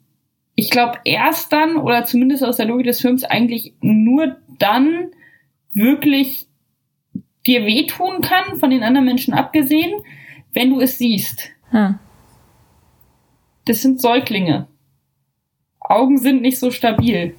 ich 0.56 0.69
glaube, 0.69 0.99
erst 1.06 1.52
dann 1.52 1.78
oder 1.78 2.06
zumindest 2.06 2.43
aus 2.43 2.58
der 2.58 2.65
Logik 2.65 2.86
des 2.86 3.02
Films 3.02 3.23
eigentlich 3.23 3.73
nur 3.82 4.38
dann 4.58 5.12
wirklich 5.73 6.47
dir 7.45 7.65
wehtun 7.65 8.21
kann, 8.21 8.58
von 8.58 8.69
den 8.69 8.84
anderen 8.84 9.06
Menschen 9.06 9.34
abgesehen, 9.34 10.02
wenn 10.54 10.69
du 10.69 10.82
es 10.82 10.97
siehst. 10.97 11.49
Ja. 11.71 11.99
Das 13.65 13.82
sind 13.82 14.02
Säuglinge. 14.02 14.67
Augen 15.80 16.17
sind 16.17 16.41
nicht 16.41 16.60
so 16.60 16.71
stabil. 16.71 17.36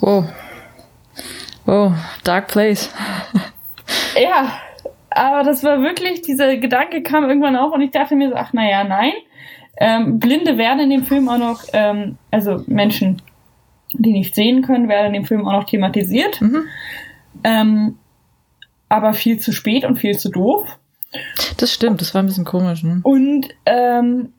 Wow. 0.00 0.26
Wow, 1.66 1.92
dark 2.24 2.48
place. 2.48 2.92
Ja, 4.20 4.60
aber 5.10 5.44
das 5.44 5.62
war 5.64 5.80
wirklich, 5.80 6.22
dieser 6.22 6.56
Gedanke 6.56 7.02
kam 7.02 7.24
irgendwann 7.24 7.56
auf 7.56 7.72
und 7.72 7.80
ich 7.80 7.90
dachte 7.90 8.16
mir 8.16 8.30
so, 8.30 8.36
ach 8.36 8.52
naja, 8.52 8.84
nein. 8.84 9.12
Ähm, 9.76 10.18
Blinde 10.18 10.56
werden 10.56 10.80
in 10.80 10.90
dem 10.90 11.04
Film 11.04 11.28
auch 11.28 11.38
noch, 11.38 11.62
ähm, 11.72 12.18
also 12.30 12.62
Menschen, 12.66 13.22
die 13.92 14.12
nicht 14.12 14.34
sehen 14.34 14.62
können, 14.62 14.88
werden 14.88 15.08
in 15.08 15.12
dem 15.14 15.24
Film 15.24 15.46
auch 15.46 15.52
noch 15.52 15.64
thematisiert. 15.64 16.40
Mhm. 16.40 16.64
Ähm, 17.42 17.98
aber 18.88 19.14
viel 19.14 19.38
zu 19.38 19.52
spät 19.52 19.84
und 19.84 19.98
viel 19.98 20.16
zu 20.18 20.30
doof. 20.30 20.78
Das 21.56 21.72
stimmt, 21.72 22.00
das 22.00 22.14
war 22.14 22.22
ein 22.22 22.26
bisschen 22.26 22.44
komisch, 22.44 22.82
ne? 22.82 23.00
Und 23.02 23.48
ähm, 23.66 24.32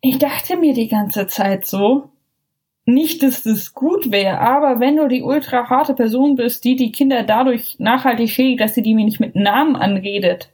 ich 0.00 0.18
dachte 0.18 0.56
mir 0.56 0.74
die 0.74 0.88
ganze 0.88 1.26
Zeit 1.26 1.66
so, 1.66 2.11
nicht, 2.84 3.22
dass 3.22 3.42
das 3.44 3.74
gut 3.74 4.10
wäre, 4.10 4.40
aber 4.40 4.80
wenn 4.80 4.96
du 4.96 5.06
die 5.08 5.22
ultra 5.22 5.68
harte 5.70 5.94
Person 5.94 6.34
bist, 6.36 6.64
die 6.64 6.74
die 6.76 6.90
Kinder 6.92 7.22
dadurch 7.22 7.76
nachhaltig 7.78 8.30
schädigt, 8.30 8.60
dass 8.60 8.74
sie 8.74 8.82
die 8.82 8.94
mir 8.94 9.04
nicht 9.04 9.20
mit 9.20 9.36
Namen 9.36 9.76
anredet, 9.76 10.50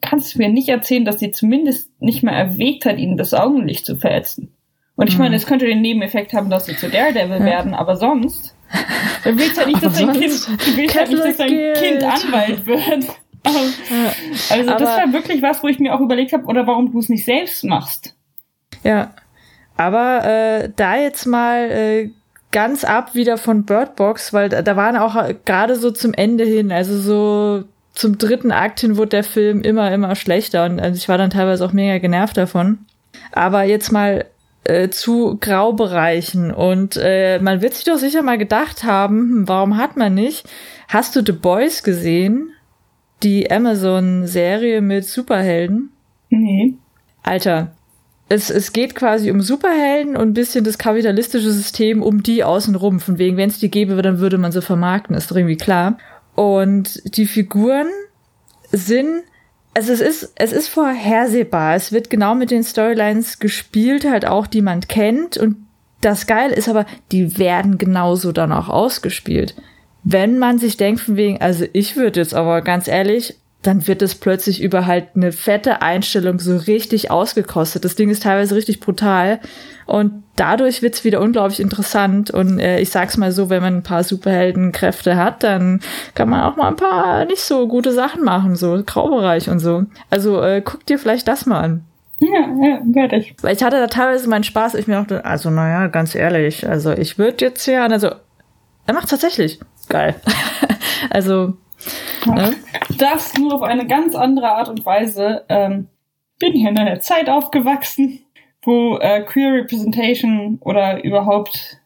kannst 0.00 0.34
du 0.34 0.38
mir 0.38 0.48
nicht 0.48 0.68
erzählen, 0.68 1.04
dass 1.04 1.20
sie 1.20 1.30
zumindest 1.30 1.90
nicht 2.02 2.22
mal 2.22 2.32
erwägt 2.32 2.84
hat, 2.84 2.98
ihnen 2.98 3.16
das 3.16 3.32
Augenlicht 3.32 3.86
zu 3.86 3.96
verätzen. 3.96 4.52
Und 4.96 5.08
ich 5.08 5.14
Mhm. 5.16 5.22
meine, 5.24 5.36
es 5.36 5.46
könnte 5.46 5.66
den 5.66 5.82
Nebeneffekt 5.82 6.32
haben, 6.32 6.50
dass 6.50 6.66
sie 6.66 6.76
zu 6.76 6.88
Daredevil 6.88 7.38
Ja. 7.38 7.44
werden, 7.44 7.74
aber 7.74 7.96
sonst, 7.96 8.54
du 9.24 9.36
willst 9.38 9.56
ja 9.56 9.66
nicht, 9.66 9.82
dass 9.82 9.92
dein 9.98 10.12
Kind, 10.12 10.48
du 10.48 10.76
willst 10.76 10.94
ja 10.94 11.06
nicht, 11.06 11.24
dass 11.24 11.36
dein 11.36 11.48
Kind. 11.74 12.02
Anwalt 12.02 12.66
wird. 12.66 13.06
Ja. 13.46 14.12
Also 14.50 14.70
das 14.72 14.88
war 14.98 15.12
wirklich 15.12 15.40
was, 15.40 15.62
wo 15.62 15.68
ich 15.68 15.78
mir 15.78 15.94
auch 15.94 16.00
überlegt 16.00 16.32
habe, 16.32 16.46
oder 16.46 16.66
warum 16.66 16.90
du 16.90 16.98
es 16.98 17.08
nicht 17.08 17.24
selbst 17.24 17.62
machst. 17.62 18.16
Ja. 18.82 19.12
Aber 19.76 20.24
äh, 20.24 20.70
da 20.74 20.96
jetzt 20.96 21.26
mal 21.26 21.70
äh, 21.70 22.10
ganz 22.52 22.84
ab 22.84 23.14
wieder 23.14 23.36
von 23.36 23.64
Bird 23.64 23.96
Box, 23.96 24.32
weil 24.32 24.48
da, 24.48 24.62
da 24.62 24.76
waren 24.76 24.96
auch 24.96 25.16
gerade 25.44 25.76
so 25.76 25.90
zum 25.90 26.14
Ende 26.14 26.44
hin, 26.44 26.72
also 26.72 26.98
so 26.98 27.64
zum 27.92 28.18
dritten 28.18 28.52
Akt 28.52 28.80
hin 28.80 28.96
wurde 28.96 29.10
der 29.10 29.24
Film 29.24 29.62
immer, 29.62 29.92
immer 29.92 30.14
schlechter 30.14 30.64
und 30.64 30.80
also 30.80 30.96
ich 30.96 31.08
war 31.08 31.18
dann 31.18 31.30
teilweise 31.30 31.64
auch 31.64 31.72
mega 31.72 31.98
genervt 31.98 32.36
davon. 32.36 32.78
Aber 33.32 33.64
jetzt 33.64 33.90
mal 33.90 34.26
äh, 34.64 34.88
zu 34.90 35.38
Graubereichen 35.40 36.52
und 36.52 36.98
äh, 37.00 37.38
man 37.38 37.62
wird 37.62 37.74
sich 37.74 37.84
doch 37.84 37.98
sicher 37.98 38.22
mal 38.22 38.38
gedacht 38.38 38.84
haben, 38.84 39.18
hm, 39.18 39.48
warum 39.48 39.76
hat 39.76 39.96
man 39.96 40.14
nicht? 40.14 40.48
Hast 40.88 41.16
du 41.16 41.24
The 41.24 41.32
Boys 41.32 41.82
gesehen? 41.82 42.50
Die 43.22 43.50
Amazon-Serie 43.50 44.82
mit 44.82 45.06
Superhelden? 45.06 45.90
Nee. 46.28 46.74
Alter, 47.22 47.75
es, 48.28 48.50
es 48.50 48.72
geht 48.72 48.94
quasi 48.94 49.30
um 49.30 49.40
Superhelden 49.40 50.16
und 50.16 50.28
ein 50.28 50.34
bisschen 50.34 50.64
das 50.64 50.78
kapitalistische 50.78 51.52
System 51.52 52.02
um 52.02 52.22
die 52.22 52.42
außenrum. 52.42 52.98
Von 53.00 53.18
wegen, 53.18 53.36
wenn 53.36 53.50
es 53.50 53.60
die 53.60 53.70
gäbe, 53.70 54.00
dann 54.02 54.18
würde 54.18 54.38
man 54.38 54.52
sie 54.52 54.62
vermarkten, 54.62 55.14
ist 55.14 55.30
doch 55.30 55.36
irgendwie 55.36 55.56
klar. 55.56 55.98
Und 56.34 57.16
die 57.16 57.26
Figuren 57.26 57.86
sind, 58.72 59.22
also 59.74 59.92
es 59.92 60.00
ist, 60.00 60.32
es 60.34 60.52
ist 60.52 60.68
vorhersehbar. 60.68 61.76
Es 61.76 61.92
wird 61.92 62.10
genau 62.10 62.34
mit 62.34 62.50
den 62.50 62.64
Storylines 62.64 63.38
gespielt, 63.38 64.04
halt 64.04 64.26
auch, 64.26 64.48
die 64.48 64.62
man 64.62 64.80
kennt. 64.80 65.36
Und 65.36 65.56
das 66.00 66.26
Geile 66.26 66.54
ist 66.54 66.68
aber, 66.68 66.84
die 67.12 67.38
werden 67.38 67.78
genauso 67.78 68.32
dann 68.32 68.52
auch 68.52 68.68
ausgespielt. 68.68 69.54
Wenn 70.02 70.38
man 70.38 70.58
sich 70.58 70.76
denkt, 70.76 71.00
von 71.00 71.16
wegen, 71.16 71.40
also 71.40 71.64
ich 71.72 71.96
würde 71.96 72.20
jetzt 72.20 72.34
aber 72.34 72.62
ganz 72.62 72.88
ehrlich, 72.88 73.36
dann 73.62 73.86
wird 73.88 74.02
es 74.02 74.14
plötzlich 74.14 74.62
über 74.62 74.86
halt 74.86 75.08
eine 75.16 75.32
fette 75.32 75.82
Einstellung 75.82 76.38
so 76.38 76.56
richtig 76.56 77.10
ausgekostet. 77.10 77.84
Das 77.84 77.96
Ding 77.96 78.10
ist 78.10 78.22
teilweise 78.22 78.54
richtig 78.54 78.80
brutal. 78.80 79.40
Und 79.86 80.22
dadurch 80.36 80.82
wird's 80.82 81.04
wieder 81.04 81.20
unglaublich 81.20 81.60
interessant. 81.60 82.30
Und 82.30 82.60
äh, 82.60 82.78
ich 82.80 82.90
sag's 82.90 83.16
mal 83.16 83.32
so, 83.32 83.50
wenn 83.50 83.62
man 83.62 83.78
ein 83.78 83.82
paar 83.82 84.04
Superheldenkräfte 84.04 85.16
hat, 85.16 85.42
dann 85.42 85.80
kann 86.14 86.28
man 86.28 86.42
auch 86.42 86.56
mal 86.56 86.68
ein 86.68 86.76
paar 86.76 87.24
nicht 87.24 87.40
so 87.40 87.66
gute 87.66 87.92
Sachen 87.92 88.22
machen, 88.22 88.54
so 88.54 88.82
Graubereich 88.84 89.48
und 89.48 89.58
so. 89.58 89.84
Also 90.10 90.42
äh, 90.42 90.62
guck 90.64 90.86
dir 90.86 90.98
vielleicht 90.98 91.26
das 91.26 91.46
mal 91.46 91.60
an. 91.60 91.84
Ja, 92.18 92.28
ja, 92.62 92.80
werde 92.84 93.16
ich. 93.16 93.34
Weil 93.42 93.54
ich 93.54 93.62
hatte 93.62 93.78
da 93.78 93.88
teilweise 93.88 94.28
meinen 94.28 94.44
Spaß. 94.44 94.74
Ich 94.74 94.86
mir 94.86 94.94
dachte, 94.94 95.24
also 95.24 95.50
naja, 95.50 95.88
ganz 95.88 96.14
ehrlich, 96.14 96.68
also 96.68 96.92
ich 96.92 97.18
würde 97.18 97.44
jetzt 97.44 97.66
ja, 97.66 97.86
also 97.86 98.10
er 98.86 98.94
macht 98.94 99.10
tatsächlich 99.10 99.60
geil. 99.88 100.14
also 101.10 101.54
ne? 102.26 102.56
das 102.98 103.36
nur 103.38 103.54
auf 103.54 103.62
eine 103.62 103.86
ganz 103.86 104.14
andere 104.14 104.50
Art 104.50 104.68
und 104.68 104.84
Weise. 104.84 105.44
Ähm, 105.48 105.88
bin 106.38 106.52
hier 106.52 106.70
in 106.70 106.78
einer 106.78 107.00
Zeit 107.00 107.30
aufgewachsen, 107.30 108.20
wo 108.62 108.98
äh, 108.98 109.22
Queer 109.22 109.54
Representation 109.54 110.58
oder 110.60 111.02
überhaupt 111.02 111.78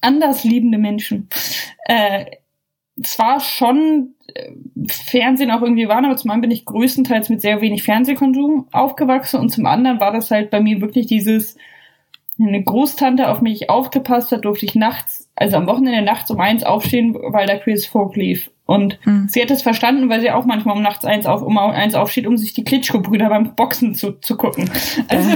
anders 0.00 0.44
liebende 0.44 0.78
Menschen 0.78 1.28
äh, 1.86 2.26
zwar 3.02 3.40
schon 3.40 4.14
äh, 4.34 4.52
Fernsehen 4.88 5.50
auch 5.50 5.62
irgendwie 5.62 5.88
waren, 5.88 6.04
aber 6.04 6.16
zum 6.16 6.30
einen 6.30 6.42
bin 6.42 6.50
ich 6.50 6.64
größtenteils 6.64 7.28
mit 7.28 7.40
sehr 7.40 7.60
wenig 7.60 7.82
Fernsehkonsum 7.82 8.68
aufgewachsen 8.72 9.40
und 9.40 9.50
zum 9.50 9.66
anderen 9.66 10.00
war 10.00 10.12
das 10.12 10.30
halt 10.30 10.50
bei 10.50 10.60
mir 10.60 10.80
wirklich 10.80 11.06
dieses, 11.06 11.56
eine 12.38 12.62
Großtante 12.62 13.28
auf 13.28 13.40
mich 13.40 13.70
aufgepasst 13.70 14.32
hat, 14.32 14.44
durfte 14.44 14.66
ich 14.66 14.74
nachts, 14.74 15.30
also 15.36 15.56
am 15.56 15.66
Wochenende 15.66 16.02
nachts 16.02 16.30
um 16.30 16.40
eins 16.40 16.64
aufstehen, 16.64 17.14
weil 17.14 17.46
da 17.46 17.56
Chris 17.56 17.86
Folk 17.86 18.16
lief. 18.16 18.50
Und 18.66 18.98
mhm. 19.06 19.28
sie 19.28 19.40
hat 19.40 19.50
es 19.52 19.62
verstanden, 19.62 20.08
weil 20.08 20.20
sie 20.20 20.32
auch 20.32 20.44
manchmal 20.44 20.76
um 20.76 20.82
nachts 20.82 21.04
eins 21.04 21.24
auf, 21.24 21.40
um 21.40 21.56
eins 21.56 21.94
aufsteht, 21.94 22.26
um 22.26 22.36
sich 22.36 22.52
die 22.52 22.64
Klitschko-Brüder 22.64 23.28
beim 23.28 23.54
Boxen 23.54 23.94
zu, 23.94 24.12
zu 24.20 24.36
gucken. 24.36 24.68
Also, 25.06 25.30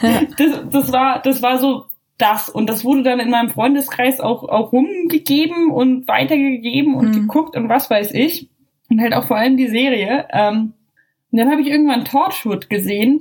das, 0.36 0.64
das 0.70 0.92
war, 0.92 1.22
das 1.22 1.40
war 1.40 1.58
so 1.58 1.86
das. 2.18 2.48
Und 2.48 2.68
das 2.68 2.84
wurde 2.84 3.04
dann 3.04 3.20
in 3.20 3.30
meinem 3.30 3.50
Freundeskreis 3.50 4.20
auch, 4.20 4.42
auch 4.42 4.72
rumgegeben 4.72 5.70
und 5.70 6.08
weitergegeben 6.08 6.96
und 6.96 7.08
mhm. 7.08 7.12
geguckt 7.12 7.56
und 7.56 7.68
was 7.68 7.88
weiß 7.88 8.12
ich. 8.12 8.50
Und 8.90 9.00
halt 9.00 9.14
auch 9.14 9.28
vor 9.28 9.36
allem 9.36 9.56
die 9.56 9.68
Serie. 9.68 10.26
Ähm, 10.32 10.74
und 11.30 11.38
dann 11.38 11.50
habe 11.50 11.62
ich 11.62 11.68
irgendwann 11.68 12.04
Torchwood 12.04 12.70
gesehen, 12.70 13.20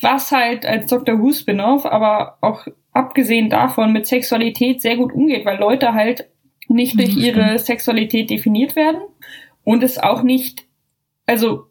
was 0.00 0.32
halt 0.32 0.64
als 0.64 0.86
Dr. 0.86 1.20
Who 1.20 1.32
Spin-off, 1.32 1.84
aber 1.86 2.38
auch 2.40 2.66
abgesehen 2.92 3.50
davon 3.50 3.92
mit 3.92 4.06
Sexualität 4.06 4.80
sehr 4.80 4.96
gut 4.96 5.12
umgeht, 5.12 5.44
weil 5.44 5.58
Leute 5.58 5.92
halt 5.94 6.28
nicht 6.68 6.98
durch 6.98 7.16
ihre 7.16 7.58
Sexualität 7.58 8.30
definiert 8.30 8.76
werden 8.76 9.00
und 9.64 9.82
es 9.82 9.98
auch 9.98 10.22
nicht, 10.22 10.66
also 11.26 11.66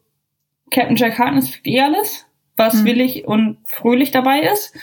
Captain 0.70 0.96
Jack 0.96 1.18
Harkness 1.18 1.52
kriegt 1.52 1.66
eh 1.66 1.80
alles, 1.80 2.26
was 2.56 2.74
mhm. 2.74 2.84
willig 2.84 3.26
und 3.26 3.58
fröhlich 3.64 4.10
dabei 4.10 4.40
ist. 4.40 4.74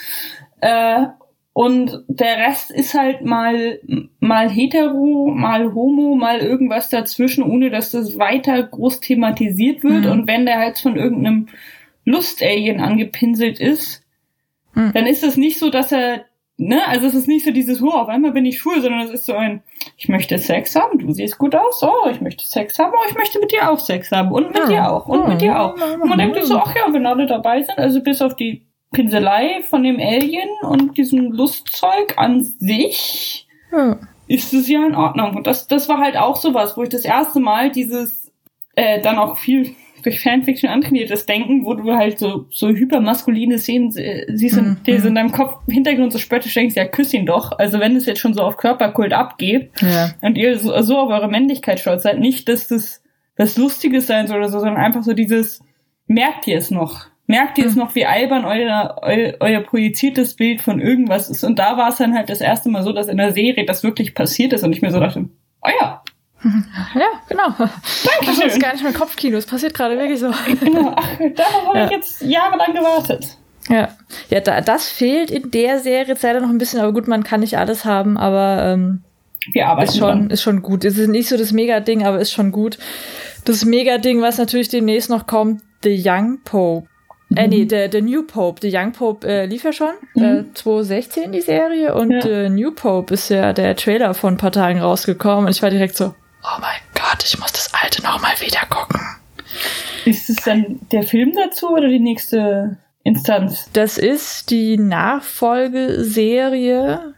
Äh, 0.62 1.08
und 1.54 2.04
der 2.08 2.38
Rest 2.38 2.72
ist 2.72 2.94
halt 2.94 3.26
mal, 3.26 3.82
mal 4.22 4.50
hetero, 4.50 5.30
mal 5.36 5.74
homo, 5.74 6.16
mal 6.16 6.40
irgendwas 6.40 6.90
dazwischen, 6.90 7.44
ohne 7.44 7.70
dass 7.70 7.92
das 7.92 8.18
weiter 8.18 8.64
groß 8.64 9.02
thematisiert 9.02 9.84
wird. 9.84 10.06
Mhm. 10.06 10.12
Und 10.12 10.28
wenn 10.28 10.46
der 10.46 10.60
halt 10.60 10.80
von 10.80 10.96
irgendeinem 10.96 11.48
Lust-Alien 12.06 12.80
angepinselt 12.80 13.60
ist, 13.60 14.02
mhm. 14.74 14.94
dann 14.94 15.06
ist 15.06 15.24
es 15.24 15.36
nicht 15.36 15.60
so, 15.60 15.70
dass 15.70 15.92
er 15.92 16.26
ne, 16.62 16.88
also 16.88 17.08
es 17.08 17.16
ist 17.16 17.28
nicht 17.28 17.44
so 17.44 17.52
dieses, 17.52 17.82
oh, 17.82 17.90
auf 17.90 18.08
einmal 18.08 18.32
bin 18.32 18.46
ich 18.46 18.60
schwul, 18.60 18.82
sondern 18.82 19.02
es 19.02 19.10
ist 19.10 19.26
so 19.26 19.34
ein, 19.34 19.64
ich 19.98 20.08
möchte 20.08 20.38
Sex 20.38 20.76
haben, 20.76 21.00
du 21.00 21.12
siehst 21.12 21.38
gut 21.38 21.56
aus, 21.56 21.82
oh, 21.84 22.10
ich 22.10 22.22
möchte 22.22 22.46
Sex 22.46 22.78
haben, 22.78 22.94
oh, 22.96 23.06
ich 23.10 23.16
möchte 23.16 23.40
mit 23.40 23.52
dir 23.52 23.70
auch 23.70 23.80
Sex 23.80 24.12
haben 24.12 24.32
und 24.32 24.50
mit 24.50 24.58
ja. 24.58 24.68
dir 24.68 24.92
auch 24.92 25.08
und 25.08 25.22
ja. 25.22 25.28
mit 25.28 25.42
dir 25.42 25.60
auch. 25.60 25.74
Und 25.74 26.08
man 26.08 26.20
denkt 26.20 26.36
sich 26.36 26.46
so, 26.46 26.58
ach 26.58 26.74
ja, 26.76 26.82
wenn 26.94 27.06
alle 27.06 27.26
dabei 27.26 27.64
sind, 27.64 27.78
also 27.78 28.02
bis 28.02 28.22
auf 28.22 28.36
die 28.36 28.66
Pinselei 28.92 29.62
von 29.64 29.84
dem 29.84 30.00
Alien 30.00 30.50
und 30.62 30.98
diesem 30.98 31.32
Lustzeug 31.32 32.18
an 32.18 32.44
sich, 32.44 33.48
ja. 33.72 33.98
ist 34.28 34.54
es 34.54 34.70
ja 34.70 34.86
in 34.86 34.96
Ordnung. 34.96 35.36
Und 35.36 35.48
das, 35.48 35.68
das 35.68 35.90
war 35.90 35.98
halt 35.98 36.16
auch 36.16 36.36
sowas, 36.36 36.78
wo 36.78 36.84
ich 36.84 36.90
das 36.90 37.06
erste 37.06 37.40
Mal 37.40 37.72
dieses, 37.72 38.32
äh, 38.76 39.02
dann 39.02 39.18
auch 39.18 39.38
viel 39.38 39.76
durch 40.04 40.22
Fanfiction 40.22 40.70
antrainiertes 40.70 41.26
Denken, 41.26 41.66
wo 41.66 41.74
du 41.74 41.94
halt 41.94 42.20
so, 42.20 42.46
so 42.52 42.70
hypermaskuline 42.70 43.58
Szenen 43.58 43.92
siehst 43.92 44.58
und 44.58 44.68
mhm. 44.68 44.84
dir 44.84 45.02
so 45.02 45.08
in 45.08 45.16
deinem 45.16 45.32
Kopf 45.32 45.56
im 45.68 45.74
Hintergrund 45.74 46.12
so 46.12 46.20
spöttisch 46.20 46.54
denkst, 46.54 46.76
ja, 46.76 46.86
küss 46.86 47.14
ihn 47.14 47.26
doch. 47.26 47.58
Also 47.58 47.80
wenn 47.80 47.96
es 47.96 48.06
jetzt 48.06 48.20
schon 48.20 48.34
so 48.34 48.42
auf 48.42 48.58
Körperkult 48.58 49.14
abgeht 49.14 49.72
ja. 49.82 50.12
und 50.22 50.38
ihr 50.38 50.58
so, 50.58 50.80
so 50.82 50.98
auf 50.98 51.10
eure 51.10 51.30
Männlichkeit 51.30 51.80
stolz 51.80 52.04
seid, 52.04 52.20
nicht, 52.20 52.50
dass 52.50 52.68
das 52.68 53.02
was 53.38 53.58
Lustiges 53.58 54.08
sein 54.08 54.28
soll 54.28 54.38
oder 54.38 54.50
so, 54.50 54.60
sondern 54.60 54.78
einfach 54.78 55.04
so 55.04 55.14
dieses, 55.14 55.62
merkt 56.08 56.48
ihr 56.48 56.58
es 56.58 56.72
noch? 56.72 57.08
Merkt 57.28 57.58
ihr 57.58 57.66
es 57.66 57.76
mhm. 57.76 57.82
noch, 57.84 57.96
wie 57.96 58.06
albern 58.06 58.46
euer, 58.46 58.98
euer, 59.02 59.36
euer 59.40 59.62
projiziertes 59.62 60.36
Bild 60.36 60.62
von 60.62 60.80
irgendwas 60.80 61.30
ist? 61.30 61.44
Und 61.44 61.60
da 61.60 61.78
war 61.78 61.90
es 61.90 61.98
dann 61.98 62.14
halt 62.14 62.30
das 62.30 62.42
erste 62.42 62.70
Mal 62.70 62.84
so, 62.84 62.92
dass 62.92 63.08
in 63.08 63.18
der 63.18 63.34
Serie 63.34 63.66
das 63.66 63.84
wirklich 63.84 64.14
passiert 64.14 64.54
ist 64.54 64.64
und 64.64 64.74
ich 64.74 64.82
mir 64.82 64.92
so 64.92 65.00
dachte, 65.00 65.30
oh 65.64 65.70
ja, 65.80 66.04
ja, 66.96 67.08
genau. 67.30 67.50
Danke. 67.58 67.70
Das 68.26 68.40
ist 68.40 68.62
gar 68.62 68.74
nicht 68.74 68.84
mehr 68.84 68.94
Kopfkino. 68.94 69.38
Es 69.38 69.46
passiert 69.46 69.74
gerade 69.74 69.98
wirklich 69.98 70.20
so. 70.20 70.32
Genau. 70.60 70.96
Ach, 70.96 71.08
darauf 71.36 71.68
habe 71.68 71.78
ja. 71.78 71.86
ich 71.86 71.92
jetzt 71.92 72.22
jahrelang 72.22 72.74
gewartet. 72.74 73.38
Ja, 73.70 73.90
ja 74.30 74.40
da, 74.40 74.62
das 74.62 74.90
fehlt 74.90 75.30
in 75.30 75.52
der 75.52 75.80
Serie 75.80 76.08
jetzt 76.08 76.24
leider 76.24 76.42
noch 76.42 76.50
ein 76.50 76.58
bisschen, 76.58 76.80
aber 76.80 76.94
gut, 76.94 77.08
man 77.08 77.24
kann 77.24 77.42
nicht 77.42 77.58
alles 77.58 77.86
haben, 77.86 78.18
aber 78.18 78.64
ähm, 78.66 79.04
Wir 79.54 79.68
arbeiten 79.68 79.90
ist 79.90 79.98
schon, 79.98 80.30
ist 80.30 80.42
schon 80.42 80.62
gut. 80.62 80.84
Es 80.84 80.98
ist 80.98 81.10
nicht 81.10 81.30
so 81.30 81.38
das 81.38 81.52
Mega-Ding, 81.52 82.04
aber 82.04 82.20
ist 82.20 82.32
schon 82.32 82.52
gut. 82.52 82.78
Das 83.46 83.66
Mega-Ding, 83.66 84.22
was 84.22 84.38
natürlich 84.38 84.70
demnächst 84.70 85.10
noch 85.10 85.28
kommt, 85.28 85.62
The 85.84 86.02
Young 86.04 86.40
Pope. 86.44 86.88
Mhm. 87.30 87.38
Äh, 87.38 87.48
nee, 87.48 87.64
mhm. 87.64 87.68
der, 87.70 87.88
der 87.88 88.02
New 88.02 88.24
Pope. 88.24 88.60
The 88.62 88.76
Young 88.76 88.92
Pope 88.92 89.28
äh, 89.28 89.46
lief 89.46 89.64
ja 89.64 89.74
schon, 89.74 89.94
mhm. 90.16 90.24
äh, 90.24 90.54
2016 90.54 91.32
die 91.32 91.42
Serie 91.42 91.96
und 91.96 92.12
ja. 92.12 92.26
äh, 92.26 92.50
New 92.50 92.72
Pope 92.72 93.14
ist 93.14 93.30
ja 93.30 93.54
der 93.54 93.76
Trailer 93.76 94.14
vor 94.14 94.30
ein 94.30 94.38
paar 94.38 94.52
Tagen 94.52 94.80
rausgekommen 94.80 95.46
und 95.46 95.52
ich 95.52 95.62
war 95.62 95.70
direkt 95.70 95.96
so, 95.96 96.14
oh 96.44 96.60
mein 96.60 96.80
Gott, 96.94 97.24
ich 97.24 97.40
muss 97.40 97.52
das 97.52 97.74
alte 97.74 98.04
nochmal 98.04 98.40
wieder 98.40 98.62
gucken. 98.70 99.02
Ist 100.06 100.30
es 100.30 100.36
dann 100.38 100.80
der 100.92 101.04
Film 101.04 101.34
dazu 101.36 101.70
oder 101.70 101.88
die 101.88 102.00
nächste 102.00 102.78
Instanz? 103.04 103.70
Das 103.74 103.98
ist 103.98 104.50
die 104.50 104.78
Nachfolgeserie. 104.78 107.14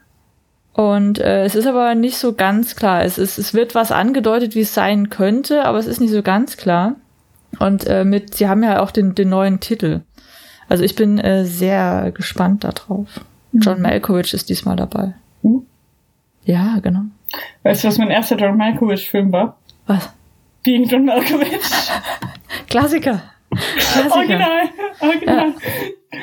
Und 0.73 1.19
äh, 1.19 1.45
es 1.45 1.55
ist 1.55 1.67
aber 1.67 1.95
nicht 1.95 2.17
so 2.17 2.33
ganz 2.33 2.75
klar. 2.75 3.03
Es, 3.03 3.19
ist, 3.19 3.37
es 3.37 3.53
wird 3.53 3.75
was 3.75 3.91
angedeutet, 3.91 4.55
wie 4.55 4.61
es 4.61 4.73
sein 4.73 5.09
könnte, 5.09 5.65
aber 5.65 5.77
es 5.77 5.85
ist 5.85 6.01
nicht 6.01 6.11
so 6.11 6.23
ganz 6.23 6.57
klar. 6.57 6.95
Und 7.59 7.85
äh, 7.85 8.03
mit, 8.03 8.33
sie 8.33 8.47
haben 8.47 8.63
ja 8.63 8.81
auch 8.81 8.89
den, 8.89 9.13
den 9.13 9.29
neuen 9.29 9.59
Titel. 9.59 10.01
Also 10.69 10.83
ich 10.83 10.95
bin 10.95 11.19
äh, 11.19 11.45
sehr 11.45 12.11
gespannt 12.11 12.63
darauf. 12.63 13.07
Mhm. 13.51 13.59
John 13.59 13.81
Malkovich 13.81 14.33
ist 14.33 14.49
diesmal 14.49 14.75
dabei. 14.75 15.13
Mhm. 15.43 15.67
Ja, 16.45 16.79
genau. 16.81 17.03
Weißt 17.63 17.83
du, 17.83 17.87
was 17.87 17.97
mein 17.97 18.09
erster 18.09 18.37
John 18.37 18.57
Malkovich-Film 18.57 19.31
war? 19.31 19.57
Was? 19.87 20.13
Gegen 20.63 20.85
John 20.85 21.05
Malkovich. 21.05 21.59
Klassiker. 22.69 23.21
Klassiker. 23.51 24.15
Original. 24.15 24.69
Original. 24.99 25.47
Ja. 25.47 26.19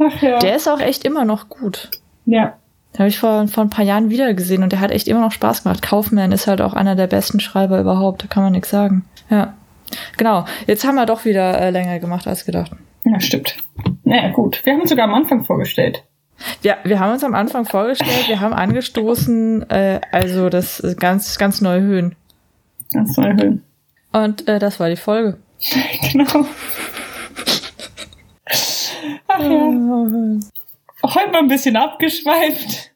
Ach 0.00 0.22
ja. 0.22 0.38
Der 0.38 0.56
ist 0.56 0.68
auch 0.68 0.80
echt 0.80 1.04
immer 1.04 1.24
noch 1.24 1.48
gut. 1.48 1.90
Ja. 2.26 2.58
Den 2.92 2.98
habe 3.00 3.08
ich 3.08 3.18
vor, 3.18 3.48
vor 3.48 3.64
ein 3.64 3.70
paar 3.70 3.84
Jahren 3.84 4.10
wieder 4.10 4.34
gesehen 4.34 4.62
und 4.62 4.72
der 4.72 4.80
hat 4.80 4.90
echt 4.90 5.08
immer 5.08 5.20
noch 5.20 5.32
Spaß 5.32 5.64
gemacht. 5.64 5.82
Kaufman 5.82 6.32
ist 6.32 6.46
halt 6.46 6.60
auch 6.60 6.74
einer 6.74 6.94
der 6.94 7.06
besten 7.06 7.40
Schreiber 7.40 7.80
überhaupt, 7.80 8.22
da 8.22 8.26
kann 8.26 8.42
man 8.42 8.52
nichts 8.52 8.70
sagen. 8.70 9.04
Ja. 9.30 9.54
Genau. 10.16 10.44
Jetzt 10.66 10.84
haben 10.84 10.94
wir 10.94 11.06
doch 11.06 11.24
wieder 11.24 11.60
äh, 11.60 11.70
länger 11.70 11.98
gemacht 11.98 12.26
als 12.26 12.44
gedacht. 12.44 12.72
Ja, 13.04 13.20
stimmt. 13.20 13.56
Naja, 14.04 14.30
gut. 14.30 14.64
Wir 14.64 14.72
haben 14.72 14.80
uns 14.80 14.90
sogar 14.90 15.06
am 15.06 15.14
Anfang 15.14 15.44
vorgestellt. 15.44 16.04
Ja, 16.62 16.76
wir 16.84 16.98
haben 16.98 17.12
uns 17.12 17.24
am 17.24 17.34
Anfang 17.34 17.64
vorgestellt, 17.64 18.28
wir 18.28 18.40
haben 18.40 18.52
angestoßen, 18.52 19.68
äh, 19.70 20.00
also 20.12 20.48
das 20.48 20.82
ganz, 20.98 21.38
ganz 21.38 21.60
neue 21.60 21.80
Höhen. 21.80 22.16
Ganz 22.92 23.16
neue 23.16 23.36
Höhen. 23.36 23.62
Und 24.12 24.46
äh, 24.48 24.58
das 24.58 24.80
war 24.80 24.88
die 24.88 24.96
Folge. 24.96 25.38
genau. 26.12 26.46
Ach 29.28 29.40
ja. 29.40 29.50
Heute 31.02 31.32
mal 31.32 31.38
ein 31.38 31.48
bisschen 31.48 31.76
abgeschweift. 31.76 32.93